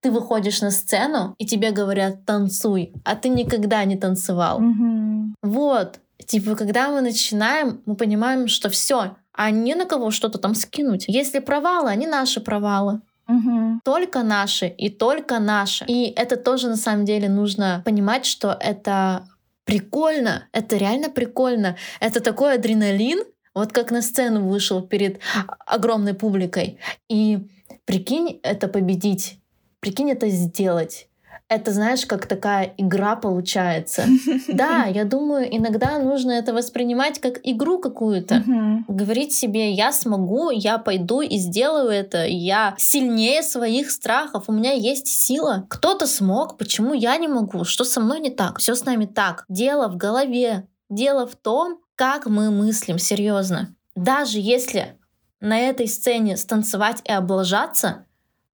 [0.00, 4.60] Ты выходишь на сцену, и тебе говорят «танцуй», а ты никогда не танцевал.
[4.60, 5.34] Mm-hmm.
[5.42, 6.00] Вот.
[6.26, 11.04] Типа, когда мы начинаем, мы понимаем, что все, а не на кого что-то там скинуть.
[11.08, 13.00] Если провалы, они наши провалы.
[13.28, 13.80] Угу.
[13.84, 15.84] Только наши и только наши.
[15.86, 19.28] И это тоже на самом деле нужно понимать, что это
[19.64, 21.76] прикольно, это реально прикольно.
[22.00, 25.18] Это такой адреналин, вот как на сцену вышел перед
[25.66, 26.78] огромной публикой.
[27.08, 27.48] И
[27.84, 29.40] прикинь, это победить,
[29.80, 31.08] прикинь, это сделать
[31.48, 34.04] это, знаешь, как такая игра получается.
[34.48, 38.42] Да, я думаю, иногда нужно это воспринимать как игру какую-то.
[38.88, 44.72] Говорить себе, я смогу, я пойду и сделаю это, я сильнее своих страхов, у меня
[44.72, 45.66] есть сила.
[45.68, 47.64] Кто-то смог, почему я не могу?
[47.64, 48.58] Что со мной не так?
[48.58, 49.44] Все с нами так.
[49.48, 50.66] Дело в голове.
[50.88, 53.74] Дело в том, как мы мыслим, серьезно.
[53.94, 54.96] Даже если
[55.40, 58.06] на этой сцене станцевать и облажаться,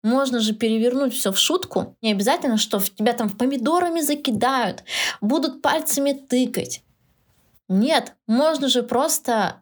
[0.04, 1.96] можно же перевернуть все в шутку.
[2.02, 4.84] Не обязательно, что в тебя там помидорами закидают,
[5.22, 6.84] будут пальцами тыкать.
[7.68, 9.62] Нет, можно же просто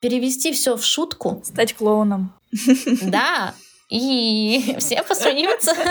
[0.00, 1.42] перевести все в шутку.
[1.44, 2.32] Стать клоуном.
[3.02, 3.54] Да,
[3.88, 5.74] и все посмеются.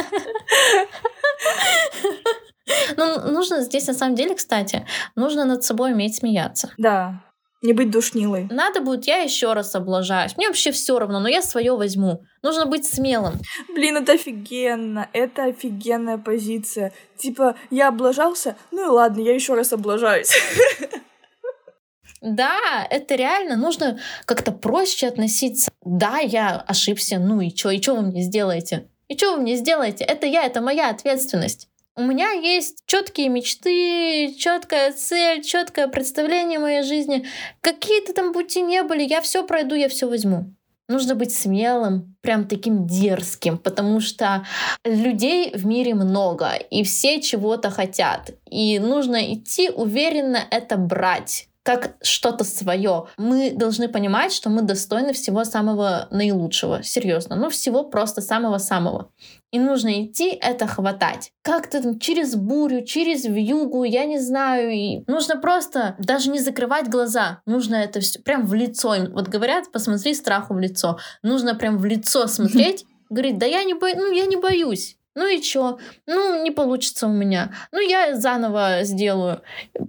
[2.98, 4.86] Ну, нужно здесь на самом деле, кстати,
[5.16, 6.72] нужно над собой уметь смеяться.
[6.78, 7.24] Да,
[7.62, 8.48] не быть душнилой.
[8.50, 10.38] Надо будет, я еще раз облажаюсь.
[10.38, 12.24] Мне вообще все равно, но я свое возьму.
[12.42, 13.34] Нужно быть смелым.
[13.74, 15.10] Блин, это офигенно.
[15.14, 16.94] Это офигенная позиция.
[17.18, 20.32] Типа, я облажался, ну и ладно, я еще раз облажаюсь.
[22.22, 23.56] Да, это реально.
[23.56, 25.72] Нужно как-то проще относиться.
[25.86, 28.90] Да, я ошибся, ну и что, и что вы мне сделаете?
[29.08, 30.04] И что вы мне сделаете?
[30.04, 31.69] Это я, это моя ответственность.
[32.00, 37.26] У меня есть четкие мечты, четкая цель, четкое представление моей жизни.
[37.60, 40.56] Какие-то там пути не были, я все пройду, я все возьму.
[40.88, 44.46] Нужно быть смелым, прям таким дерзким, потому что
[44.86, 48.32] людей в мире много, и все чего-то хотят.
[48.50, 53.06] И нужно идти уверенно это брать как что-то свое.
[53.18, 59.12] Мы должны понимать, что мы достойны всего самого наилучшего, серьезно, ну всего просто самого-самого.
[59.52, 61.32] И нужно идти это хватать.
[61.42, 64.72] Как-то там через бурю, через вьюгу, я не знаю.
[64.72, 67.42] И нужно просто даже не закрывать глаза.
[67.48, 68.96] Нужно это все прям в лицо.
[69.12, 71.00] Вот говорят, посмотри страху в лицо.
[71.24, 72.86] Нужно прям в лицо смотреть.
[73.10, 73.88] Говорит, да я не, бо...
[73.96, 74.99] ну, я не боюсь.
[75.16, 75.80] Ну и чё?
[76.06, 77.54] Ну, не получится у меня.
[77.72, 79.42] Ну, я заново сделаю.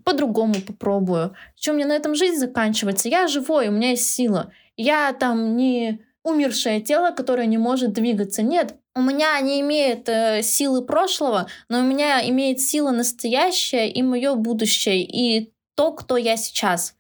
[0.05, 1.35] По-другому попробую.
[1.59, 3.09] Что, мне на этом жизнь заканчивается?
[3.09, 4.53] Я живой, у меня есть сила.
[4.77, 8.43] Я там не умершее тело, которое не может двигаться.
[8.43, 14.03] Нет, у меня не имеет э, силы прошлого, но у меня имеет сила настоящая и
[14.03, 16.95] мое будущее, и то, кто я сейчас.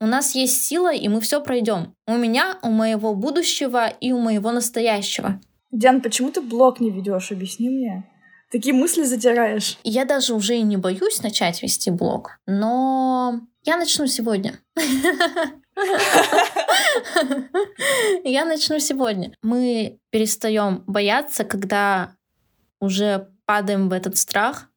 [0.00, 1.94] У нас есть сила, и мы все пройдем.
[2.06, 5.40] У меня, у моего будущего и у моего настоящего.
[5.70, 7.30] Диан, почему ты блог не ведешь?
[7.30, 8.04] Объясни мне.
[8.50, 9.78] Такие мысли затираешь.
[9.84, 14.58] Я даже уже и не боюсь начать вести блог, но я начну сегодня.
[18.24, 19.32] Я начну сегодня.
[19.42, 22.16] Мы перестаем бояться, когда
[22.80, 24.68] уже падаем в этот страх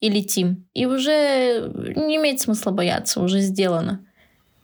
[0.00, 0.66] и летим.
[0.72, 4.06] И уже не имеет смысла бояться, уже сделано.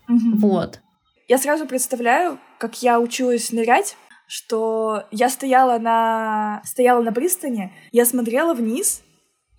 [0.08, 0.80] Вот.
[1.28, 8.04] Я сразу представляю, как я училась нырять что я стояла на, стояла на пристани, я
[8.04, 9.02] смотрела вниз,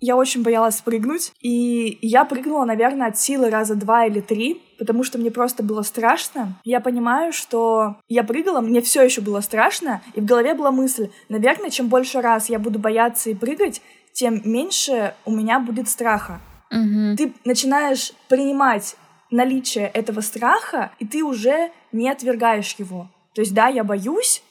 [0.00, 5.02] я очень боялась прыгнуть, и я прыгнула, наверное, от силы раза два или три, потому
[5.02, 6.56] что мне просто было страшно.
[6.64, 11.10] Я понимаю, что я прыгала, мне все еще было страшно, и в голове была мысль,
[11.28, 16.40] наверное, чем больше раз я буду бояться и прыгать, тем меньше у меня будет страха.
[16.70, 17.16] Угу.
[17.16, 18.96] Ты начинаешь принимать
[19.30, 23.08] наличие этого страха, и ты уже не отвергаешь его.
[23.34, 24.42] То есть, да, я боюсь,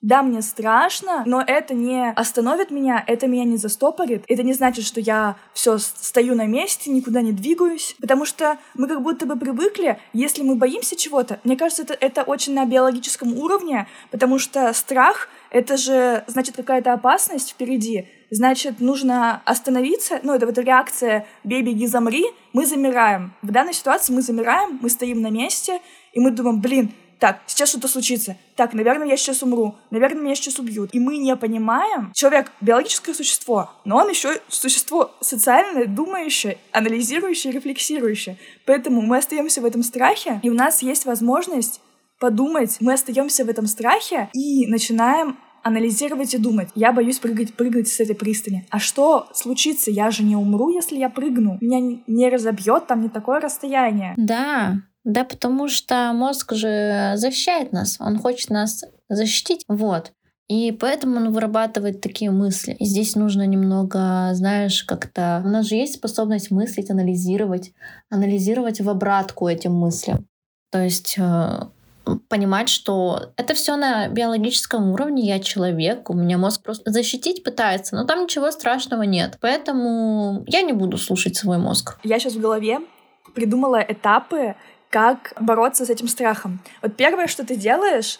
[0.00, 4.22] да, мне страшно, но это не остановит меня, это меня не застопорит.
[4.28, 7.96] Это не значит, что я все стою на месте, никуда не двигаюсь.
[8.00, 12.22] Потому что мы как будто бы привыкли, если мы боимся чего-то, мне кажется, это, это
[12.22, 18.06] очень на биологическом уровне, потому что страх— это же, значит, какая-то опасность впереди.
[18.30, 20.20] Значит, нужно остановиться.
[20.22, 22.24] Ну, это вот реакция «бей, беги, замри».
[22.52, 23.32] Мы замираем.
[23.42, 25.80] В данной ситуации мы замираем, мы стоим на месте,
[26.12, 30.34] и мы думаем, блин, так, сейчас что-то случится, так, наверное, я сейчас умру, наверное, меня
[30.34, 30.90] сейчас убьют.
[30.92, 38.36] И мы не понимаем, человек— биологическое существо, но он еще существо социальное, думающее, анализирующее, рефлексирующее.
[38.66, 41.80] Поэтому мы остаемся в этом страхе, и у нас есть возможность
[42.18, 46.68] подумать, мы остаемся в этом страхе и начинаем анализировать и думать.
[46.74, 48.66] Я боюсь прыгать, прыгать с этой пристани.
[48.70, 49.90] А что случится?
[49.90, 51.58] Я же не умру, если я прыгну.
[51.60, 54.14] Меня не разобьет, там не такое расстояние.
[54.16, 60.12] Да, да, потому что мозг же защищает нас, он хочет нас защитить, вот.
[60.48, 62.76] И поэтому он вырабатывает такие мысли.
[62.78, 65.42] И здесь нужно немного, знаешь, как-то...
[65.44, 67.72] У нас же есть способность мыслить, анализировать,
[68.10, 70.26] анализировать в обратку этим мыслям.
[70.70, 71.60] То есть э,
[72.28, 77.96] понимать, что это все на биологическом уровне, я человек, у меня мозг просто защитить пытается,
[77.96, 79.38] но там ничего страшного нет.
[79.40, 81.98] Поэтому я не буду слушать свой мозг.
[82.04, 82.80] Я сейчас в голове
[83.34, 84.54] придумала этапы,
[84.90, 86.60] как бороться с этим страхом.
[86.82, 88.18] Вот первое, что ты делаешь,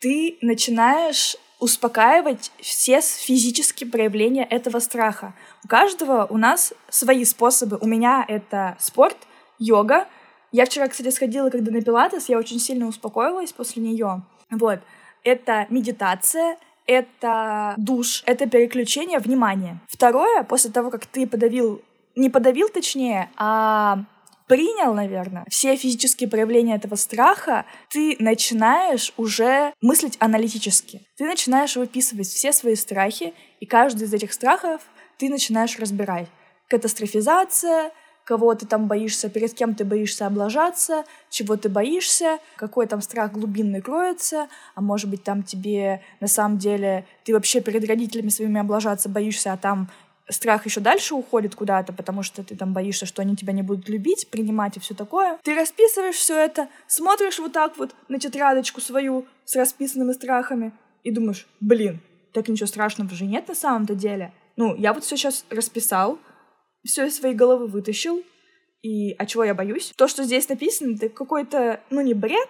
[0.00, 5.34] ты начинаешь успокаивать все физические проявления этого страха.
[5.62, 7.78] У каждого у нас свои способы.
[7.80, 9.16] У меня это спорт,
[9.58, 10.06] йога.
[10.52, 14.22] Я вчера, кстати, сходила, когда на пилатес, я очень сильно успокоилась после нее.
[14.50, 14.80] Вот.
[15.22, 16.56] Это медитация,
[16.86, 19.78] это душ, это переключение внимания.
[19.86, 21.82] Второе, после того, как ты подавил,
[22.16, 24.04] не подавил точнее, а
[24.50, 31.06] принял, наверное, все физические проявления этого страха, ты начинаешь уже мыслить аналитически.
[31.16, 34.80] Ты начинаешь выписывать все свои страхи, и каждый из этих страхов
[35.18, 36.26] ты начинаешь разбирать.
[36.68, 37.92] Катастрофизация,
[38.24, 43.30] кого ты там боишься, перед кем ты боишься облажаться, чего ты боишься, какой там страх
[43.30, 48.60] глубинный кроется, а может быть там тебе на самом деле ты вообще перед родителями своими
[48.60, 49.88] облажаться боишься, а там
[50.30, 53.88] страх еще дальше уходит куда-то, потому что ты там боишься, что они тебя не будут
[53.88, 55.38] любить, принимать и все такое.
[55.42, 60.72] Ты расписываешь все это, смотришь вот так вот на тетрадочку свою с расписанными страхами
[61.02, 62.00] и думаешь, блин,
[62.32, 64.32] так ничего страшного же нет на самом-то деле.
[64.56, 66.18] Ну, я вот все сейчас расписал,
[66.84, 68.22] все из своей головы вытащил,
[68.82, 69.92] и а чего я боюсь?
[69.96, 72.48] То, что здесь написано, это какой-то, ну, не бред,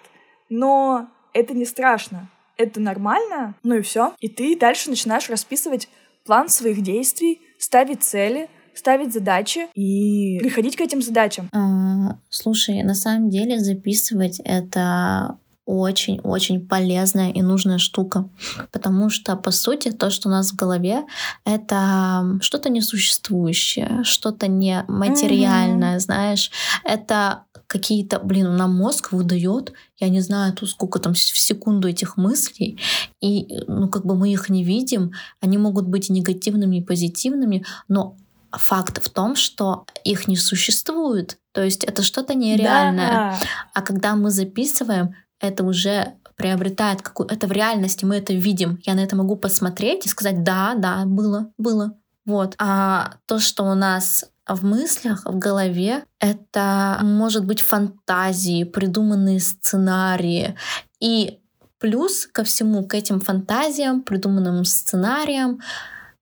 [0.49, 2.29] но это не страшно.
[2.57, 4.13] Это нормально, ну и все.
[4.19, 5.89] И ты дальше начинаешь расписывать
[6.25, 11.47] план своих действий, ставить цели, ставить задачи и приходить к этим задачам.
[11.53, 18.29] А, слушай, на самом деле записывать это очень-очень полезная и нужная штука.
[18.71, 21.03] Потому что, по сути, то, что у нас в голове,
[21.45, 25.99] это что-то несуществующее, что-то нематериальное, mm-hmm.
[25.99, 26.51] знаешь.
[26.83, 32.17] Это какие-то, блин, нам мозг выдает, я не знаю, тут сколько там в секунду этих
[32.17, 32.77] мыслей,
[33.21, 37.63] и, ну, как бы мы их не видим, они могут быть и негативными, и позитивными,
[37.87, 38.17] но
[38.51, 41.37] факт в том, что их не существует.
[41.53, 43.07] То есть это что-то нереальное.
[43.07, 43.39] Да.
[43.73, 48.79] А когда мы записываем, это уже приобретает какую это в реальности мы это видим.
[48.83, 51.97] Я на это могу посмотреть и сказать, да, да, было, было.
[52.25, 52.55] Вот.
[52.57, 60.55] А то, что у нас в мыслях, в голове, это может быть фантазии, придуманные сценарии.
[60.99, 61.39] И
[61.79, 65.59] плюс ко всему, к этим фантазиям, придуманным сценариям,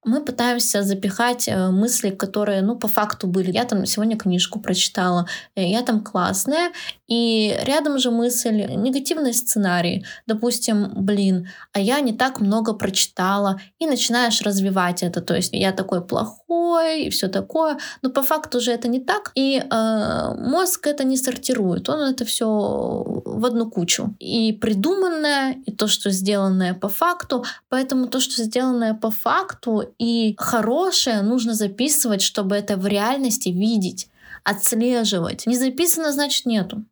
[0.06, 3.52] мы пытаемся запихать э, мысли, которые, ну, по факту были.
[3.52, 6.72] Я там сегодня книжку прочитала, э, я там классная,
[7.08, 10.06] и рядом же мысль, негативный сценарий.
[10.28, 15.22] Допустим, блин, а я не так много прочитала, и начинаешь развивать это.
[15.22, 17.78] То есть я такой плохой, и все такое.
[18.02, 21.90] Но по факту же это не так, и э, мозг это не сортирует.
[21.90, 24.16] Он это все в одну кучу.
[24.20, 27.44] И придуманное, и то, что сделанное по факту.
[27.68, 34.10] Поэтому то, что сделанное по факту, и хорошее нужно записывать, чтобы это в реальности видеть,
[34.44, 35.46] отслеживать.
[35.46, 36.84] Не записано, значит нету.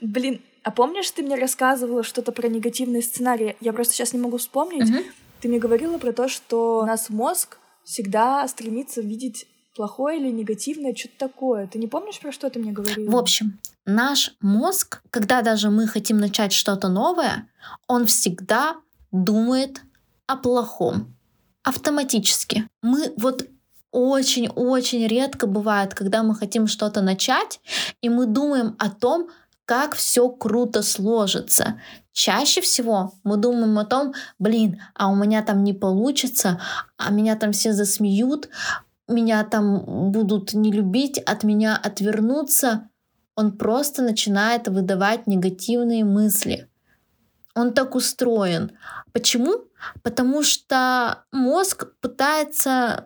[0.00, 3.56] Блин, а помнишь, ты мне рассказывала что-то про негативные сценарии?
[3.60, 5.06] Я просто сейчас не могу вспомнить.
[5.40, 10.94] Ты мне говорила про то, что у нас мозг всегда стремится видеть плохое или негативное,
[10.94, 11.66] что-то такое.
[11.66, 13.10] Ты не помнишь, про что ты мне говорила?
[13.10, 17.48] В общем, наш мозг, когда даже мы хотим начать что-то новое,
[17.86, 18.76] он всегда
[19.12, 19.82] думает
[20.26, 21.16] о плохом.
[21.62, 22.68] автоматически.
[22.82, 23.46] Мы вот
[23.90, 27.60] очень-очень редко бывает, когда мы хотим что-то начать,
[28.00, 29.28] и мы думаем о том,
[29.64, 31.80] как все круто сложится.
[32.12, 36.60] Чаще всего мы думаем о том, блин, а у меня там не получится,
[36.96, 38.48] а меня там все засмеют,
[39.06, 42.88] меня там будут не любить, от меня отвернуться.
[43.36, 46.68] Он просто начинает выдавать негативные мысли.
[47.54, 48.72] Он так устроен.
[49.12, 49.64] Почему?
[50.02, 53.04] Потому что мозг пытается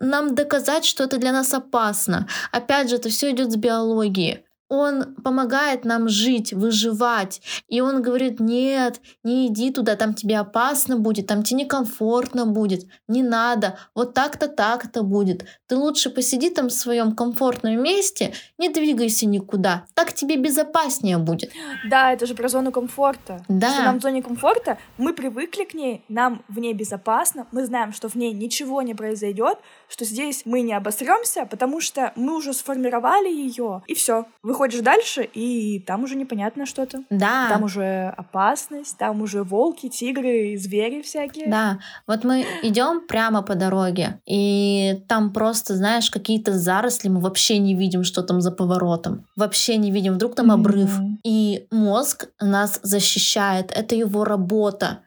[0.00, 2.28] нам доказать, что это для нас опасно.
[2.52, 4.45] Опять же, это все идет с биологии.
[4.68, 7.40] Он помогает нам жить, выживать.
[7.68, 12.86] И он говорит, нет, не иди туда, там тебе опасно будет, там тебе некомфортно будет,
[13.08, 15.44] не надо, вот так-то, так-то будет.
[15.66, 21.52] Ты лучше посиди там в своем комфортном месте, не двигайся никуда, так тебе безопаснее будет.
[21.88, 23.44] Да, это же про зону комфорта.
[23.48, 23.72] Да.
[23.72, 27.92] Что нам в зоне комфорта, мы привыкли к ней, нам в ней безопасно, мы знаем,
[27.92, 29.58] что в ней ничего не произойдет,
[29.88, 34.26] что здесь мы не обосремся, потому что мы уже сформировали ее, и все
[34.56, 37.00] выходишь дальше, и там уже непонятно что-то.
[37.10, 37.48] Да.
[37.50, 41.48] Там уже опасность, там уже волки, тигры, звери всякие.
[41.48, 41.78] Да.
[42.06, 47.74] Вот мы идем прямо по дороге, и там просто, знаешь, какие-то заросли, мы вообще не
[47.74, 49.26] видим, что там за поворотом.
[49.36, 50.14] Вообще не видим.
[50.14, 50.98] Вдруг там обрыв.
[50.98, 51.16] Mm-hmm.
[51.24, 53.72] И мозг нас защищает.
[53.72, 55.00] Это его работа.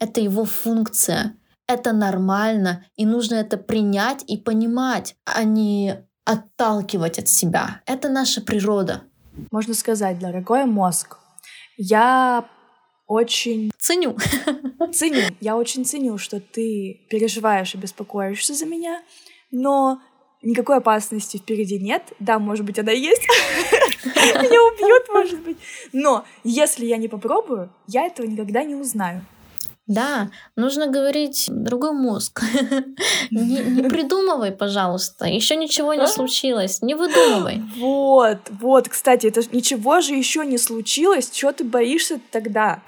[0.00, 1.34] Это его функция.
[1.70, 5.96] Это нормально, и нужно это принять и понимать, а не
[6.28, 7.80] отталкивать от себя.
[7.86, 9.02] Это наша природа.
[9.50, 11.16] Можно сказать, дорогой мозг,
[11.78, 12.46] я
[13.06, 13.70] очень...
[13.78, 14.14] Ценю.
[14.92, 15.22] Ценю.
[15.40, 19.02] Я очень ценю, что ты переживаешь и беспокоишься за меня,
[19.50, 20.02] но
[20.42, 22.02] никакой опасности впереди нет.
[22.18, 23.22] Да, может быть, она есть.
[24.04, 25.56] Меня убьют, может быть.
[25.94, 29.24] Но если я не попробую, я этого никогда не узнаю.
[29.88, 32.42] Да, нужно говорить другой мозг.
[33.30, 35.24] не, не придумывай, пожалуйста.
[35.24, 36.82] Еще ничего не случилось.
[36.82, 37.62] Не выдумывай.
[37.78, 41.30] Вот, вот, кстати, это ничего же еще не случилось.
[41.30, 42.80] Чего ты боишься тогда?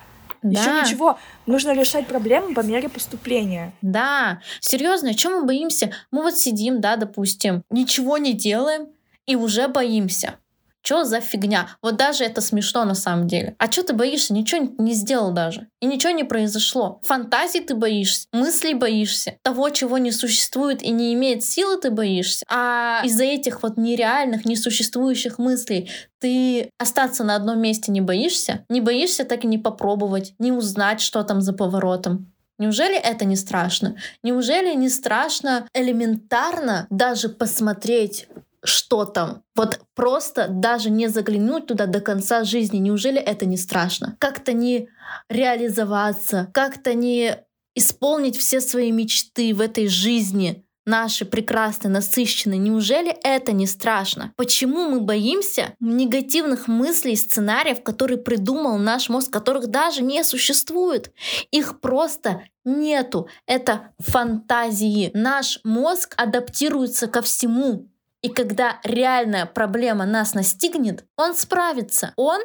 [0.42, 0.61] Да.
[0.61, 1.18] Еще ничего.
[1.46, 3.72] Нужно решать проблемы по мере поступления.
[3.82, 5.92] Да, серьезно, чем мы боимся?
[6.11, 8.88] Мы вот сидим, да, допустим, ничего не делаем
[9.26, 10.34] и уже боимся.
[10.83, 11.68] Что за фигня?
[11.83, 13.55] Вот даже это смешно на самом деле.
[13.59, 14.33] А что ты боишься?
[14.33, 15.68] Ничего не сделал даже.
[15.81, 17.01] И ничего не произошло.
[17.05, 22.45] Фантазии ты боишься, мыслей боишься, того, чего не существует и не имеет силы ты боишься.
[22.49, 28.64] А из-за этих вот нереальных, несуществующих мыслей ты остаться на одном месте не боишься?
[28.68, 32.33] Не боишься так и не попробовать, не узнать, что там за поворотом?
[32.61, 33.97] Неужели это не страшно?
[34.22, 38.28] Неужели не страшно элементарно даже посмотреть
[38.64, 39.42] что там.
[39.54, 42.78] Вот просто даже не заглянуть туда до конца жизни.
[42.78, 44.16] Неужели это не страшно?
[44.18, 44.88] Как-то не
[45.28, 47.36] реализоваться, как-то не
[47.74, 52.58] исполнить все свои мечты в этой жизни, наши прекрасные, насыщенные.
[52.58, 54.32] Неужели это не страшно?
[54.36, 61.12] Почему мы боимся негативных мыслей, сценариев, которые придумал наш мозг, которых даже не существует?
[61.50, 63.28] Их просто нету.
[63.46, 65.11] Это фантазии.
[65.14, 67.89] Наш мозг адаптируется ко всему.
[68.22, 72.12] И когда реальная проблема нас настигнет, он справится.
[72.16, 72.40] Он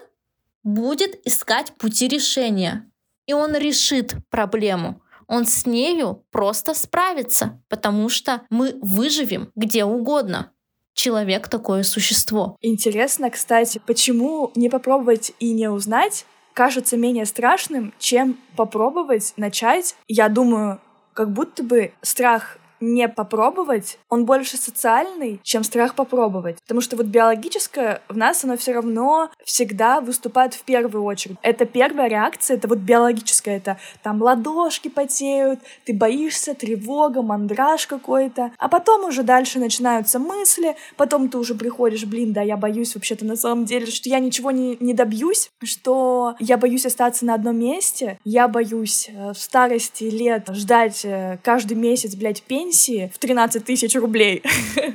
[0.64, 2.90] будет искать пути решения.
[3.26, 5.02] И он решит проблему.
[5.28, 10.52] Он с нею просто справится, потому что мы выживем где угодно.
[10.94, 12.58] Человек такое существо.
[12.62, 19.96] Интересно, кстати, почему не попробовать и не узнать кажется менее страшным, чем попробовать начать.
[20.08, 20.80] Я думаю,
[21.14, 26.58] как будто бы страх не попробовать, он больше социальный, чем страх попробовать.
[26.62, 31.38] Потому что вот биологическое в нас, оно все равно всегда выступает в первую очередь.
[31.42, 38.52] Это первая реакция, это вот биологическая, это там ладошки потеют, ты боишься, тревога, мандраж какой-то.
[38.58, 43.26] А потом уже дальше начинаются мысли, потом ты уже приходишь, блин, да, я боюсь вообще-то
[43.26, 47.58] на самом деле, что я ничего не, не добьюсь, что я боюсь остаться на одном
[47.58, 53.18] месте, я боюсь э, в старости лет ждать э, каждый месяц, блядь, пенсии, пенсии в
[53.20, 54.44] 13 тысяч рублей.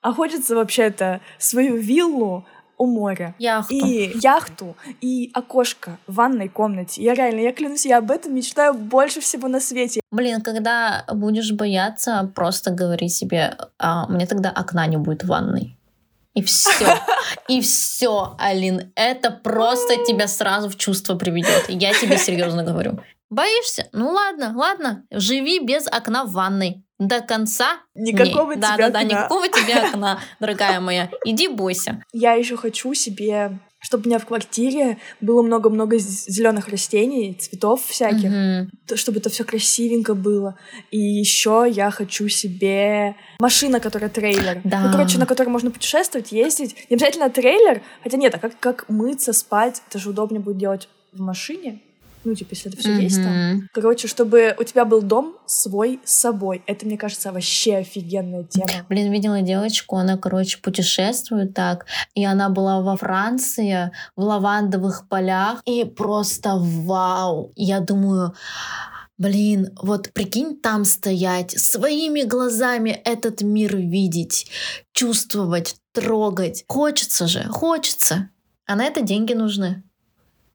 [0.00, 2.46] А хочется вообще-то свою виллу
[2.78, 3.34] у моря.
[3.38, 3.74] Яхту.
[3.74, 7.02] И яхту, и окошко в ванной комнате.
[7.02, 10.00] Я реально, я клянусь, я об этом мечтаю больше всего на свете.
[10.10, 15.76] Блин, когда будешь бояться, просто говори себе, а, мне тогда окна не будет в ванной.
[16.32, 16.86] И все.
[17.48, 18.92] И все, Алин.
[18.94, 21.68] Это просто тебя сразу в чувство приведет.
[21.68, 22.98] Я тебе серьезно говорю.
[23.30, 23.88] Боишься?
[23.92, 25.04] Ну ладно, ладно.
[25.10, 26.84] Живи без окна в ванной.
[26.98, 27.80] До конца.
[27.94, 28.56] Никакого не.
[28.56, 28.90] тебе да, окна.
[28.90, 31.10] Да, никакого тебе окна, дорогая моя.
[31.24, 32.02] Иди бойся.
[32.12, 38.30] Я еще хочу себе чтобы у меня в квартире было много-много зеленых растений, цветов всяких,
[38.30, 38.96] mm-hmm.
[38.96, 40.58] чтобы это все красивенько было.
[40.90, 44.60] И еще я хочу себе машина, которая трейлер.
[44.64, 44.80] Да.
[44.80, 46.74] Ну, короче, на которой можно путешествовать, ездить.
[46.90, 50.88] Не обязательно трейлер, хотя нет, а как, как мыться, спать, это же удобнее будет делать
[51.12, 51.80] в машине.
[52.24, 53.02] Ну, типа, если это все mm-hmm.
[53.02, 53.68] есть там.
[53.72, 56.62] Короче, чтобы у тебя был дом свой с собой.
[56.66, 58.68] Это, мне кажется, вообще офигенная тема.
[58.88, 65.62] Блин, видела девочку, она, короче, путешествует так, и она была во Франции, в лавандовых полях,
[65.64, 67.52] и просто вау!
[67.56, 68.34] Я думаю,
[69.18, 74.48] Блин, вот прикинь там стоять, своими глазами этот мир видеть,
[74.92, 76.64] чувствовать, трогать.
[76.68, 78.30] Хочется же, хочется.
[78.66, 79.82] А на это деньги нужны.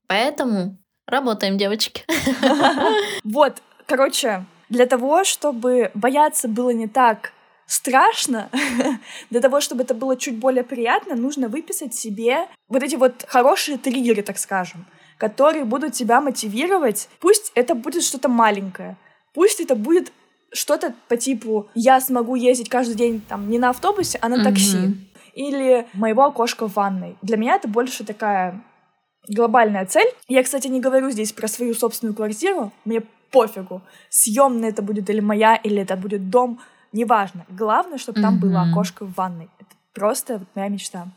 [0.07, 0.77] Поэтому
[1.07, 2.05] Работаем, девочки.
[3.23, 7.33] Вот, короче, для того, чтобы бояться было не так
[7.65, 8.49] страшно,
[9.29, 13.77] для того, чтобы это было чуть более приятно, нужно выписать себе вот эти вот хорошие
[13.77, 14.85] триггеры, так скажем,
[15.17, 17.09] которые будут тебя мотивировать.
[17.19, 18.97] Пусть это будет что-то маленькое,
[19.33, 20.11] пусть это будет
[20.51, 24.77] что-то по типу «я смогу ездить каждый день там не на автобусе, а на такси».
[24.77, 24.93] Mm-hmm.
[25.33, 27.17] Или «моего окошка в ванной».
[27.23, 28.63] Для меня это больше такая
[29.27, 30.07] глобальная цель.
[30.27, 35.19] Я, кстати, не говорю здесь про свою собственную квартиру, мне пофигу, съемная это будет или
[35.19, 36.59] моя, или это будет дом,
[36.91, 37.45] неважно.
[37.49, 38.39] Главное, чтобы там mm-hmm.
[38.39, 39.49] было окошко в ванной.
[39.59, 41.07] Это просто вот моя мечта.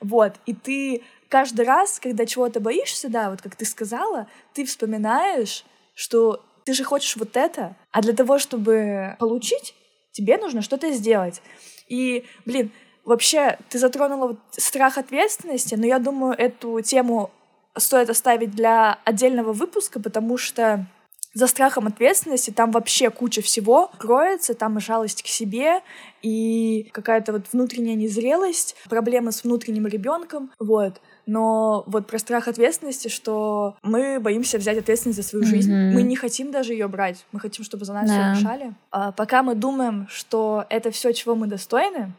[0.00, 5.64] Вот, и ты каждый раз, когда чего-то боишься, да, вот как ты сказала, ты вспоминаешь,
[5.94, 9.74] что ты же хочешь вот это, а для того, чтобы получить,
[10.12, 11.42] тебе нужно что-то сделать.
[11.88, 12.70] И, блин,
[13.04, 17.30] вообще, ты затронула вот страх ответственности, но я думаю, эту тему
[17.76, 20.86] стоит оставить для отдельного выпуска, потому что
[21.34, 25.80] за страхом ответственности там вообще куча всего кроется, там и жалость к себе,
[26.20, 31.00] и какая-то вот внутренняя незрелость, проблемы с внутренним ребенком, вот.
[31.24, 35.92] Но вот про страх ответственности, что мы боимся взять ответственность за свою жизнь, mm-hmm.
[35.92, 38.34] мы не хотим даже ее брать, мы хотим, чтобы за нас yeah.
[38.34, 38.74] все решали.
[38.90, 42.12] А пока мы думаем, что это все, чего мы достойны,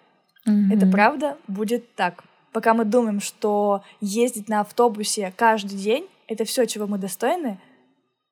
[0.48, 0.74] mm-hmm.
[0.74, 2.24] это правда будет так
[2.54, 7.60] пока мы думаем, что ездить на автобусе каждый день— это все, чего мы достойны,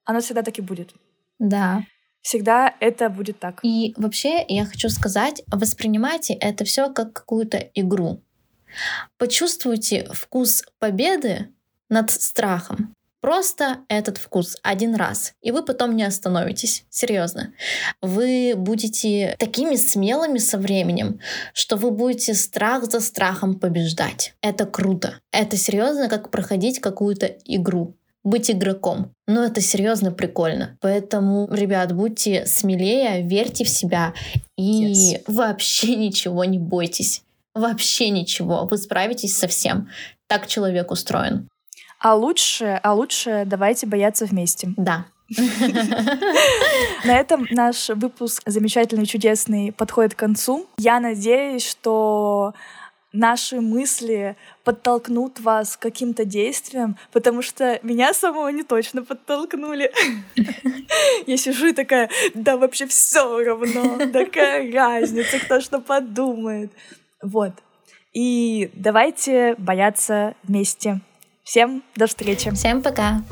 [0.05, 0.93] оно всегда так и будет.
[1.39, 1.83] Да.
[2.21, 3.59] Всегда это будет так.
[3.63, 8.23] И вообще я хочу сказать, воспринимайте это все как какую-то игру.
[9.17, 11.53] Почувствуйте вкус победы
[11.89, 12.95] над страхом.
[13.21, 16.85] Просто этот вкус один раз, и вы потом не остановитесь.
[16.89, 17.53] Серьезно.
[18.01, 21.19] Вы будете такими смелыми со временем,
[21.53, 24.33] что вы будете страх за страхом побеждать.
[24.41, 25.19] Это круто.
[25.31, 29.13] Это серьезно, как проходить какую-то игру быть игроком.
[29.27, 30.77] Но это серьезно прикольно.
[30.79, 34.13] Поэтому, ребят, будьте смелее, верьте в себя
[34.57, 35.23] и yes.
[35.27, 37.23] вообще ничего не бойтесь.
[37.53, 38.65] Вообще ничего.
[38.65, 39.89] Вы справитесь со всем.
[40.27, 41.49] Так человек устроен.
[42.01, 44.73] А лучше, а лучше давайте бояться вместе.
[44.75, 45.05] Да.
[47.05, 50.65] На этом наш выпуск замечательный, чудесный подходит к концу.
[50.77, 52.53] Я надеюсь, что
[53.13, 59.91] наши мысли подтолкнут вас к каким-то действиям, потому что меня самого не точно подтолкнули.
[61.27, 66.71] Я сижу и такая, да вообще все равно, такая разница, кто что подумает.
[67.21, 67.53] Вот.
[68.13, 70.99] И давайте бояться вместе.
[71.51, 72.49] Всем до встречи.
[72.51, 73.23] Всем пока.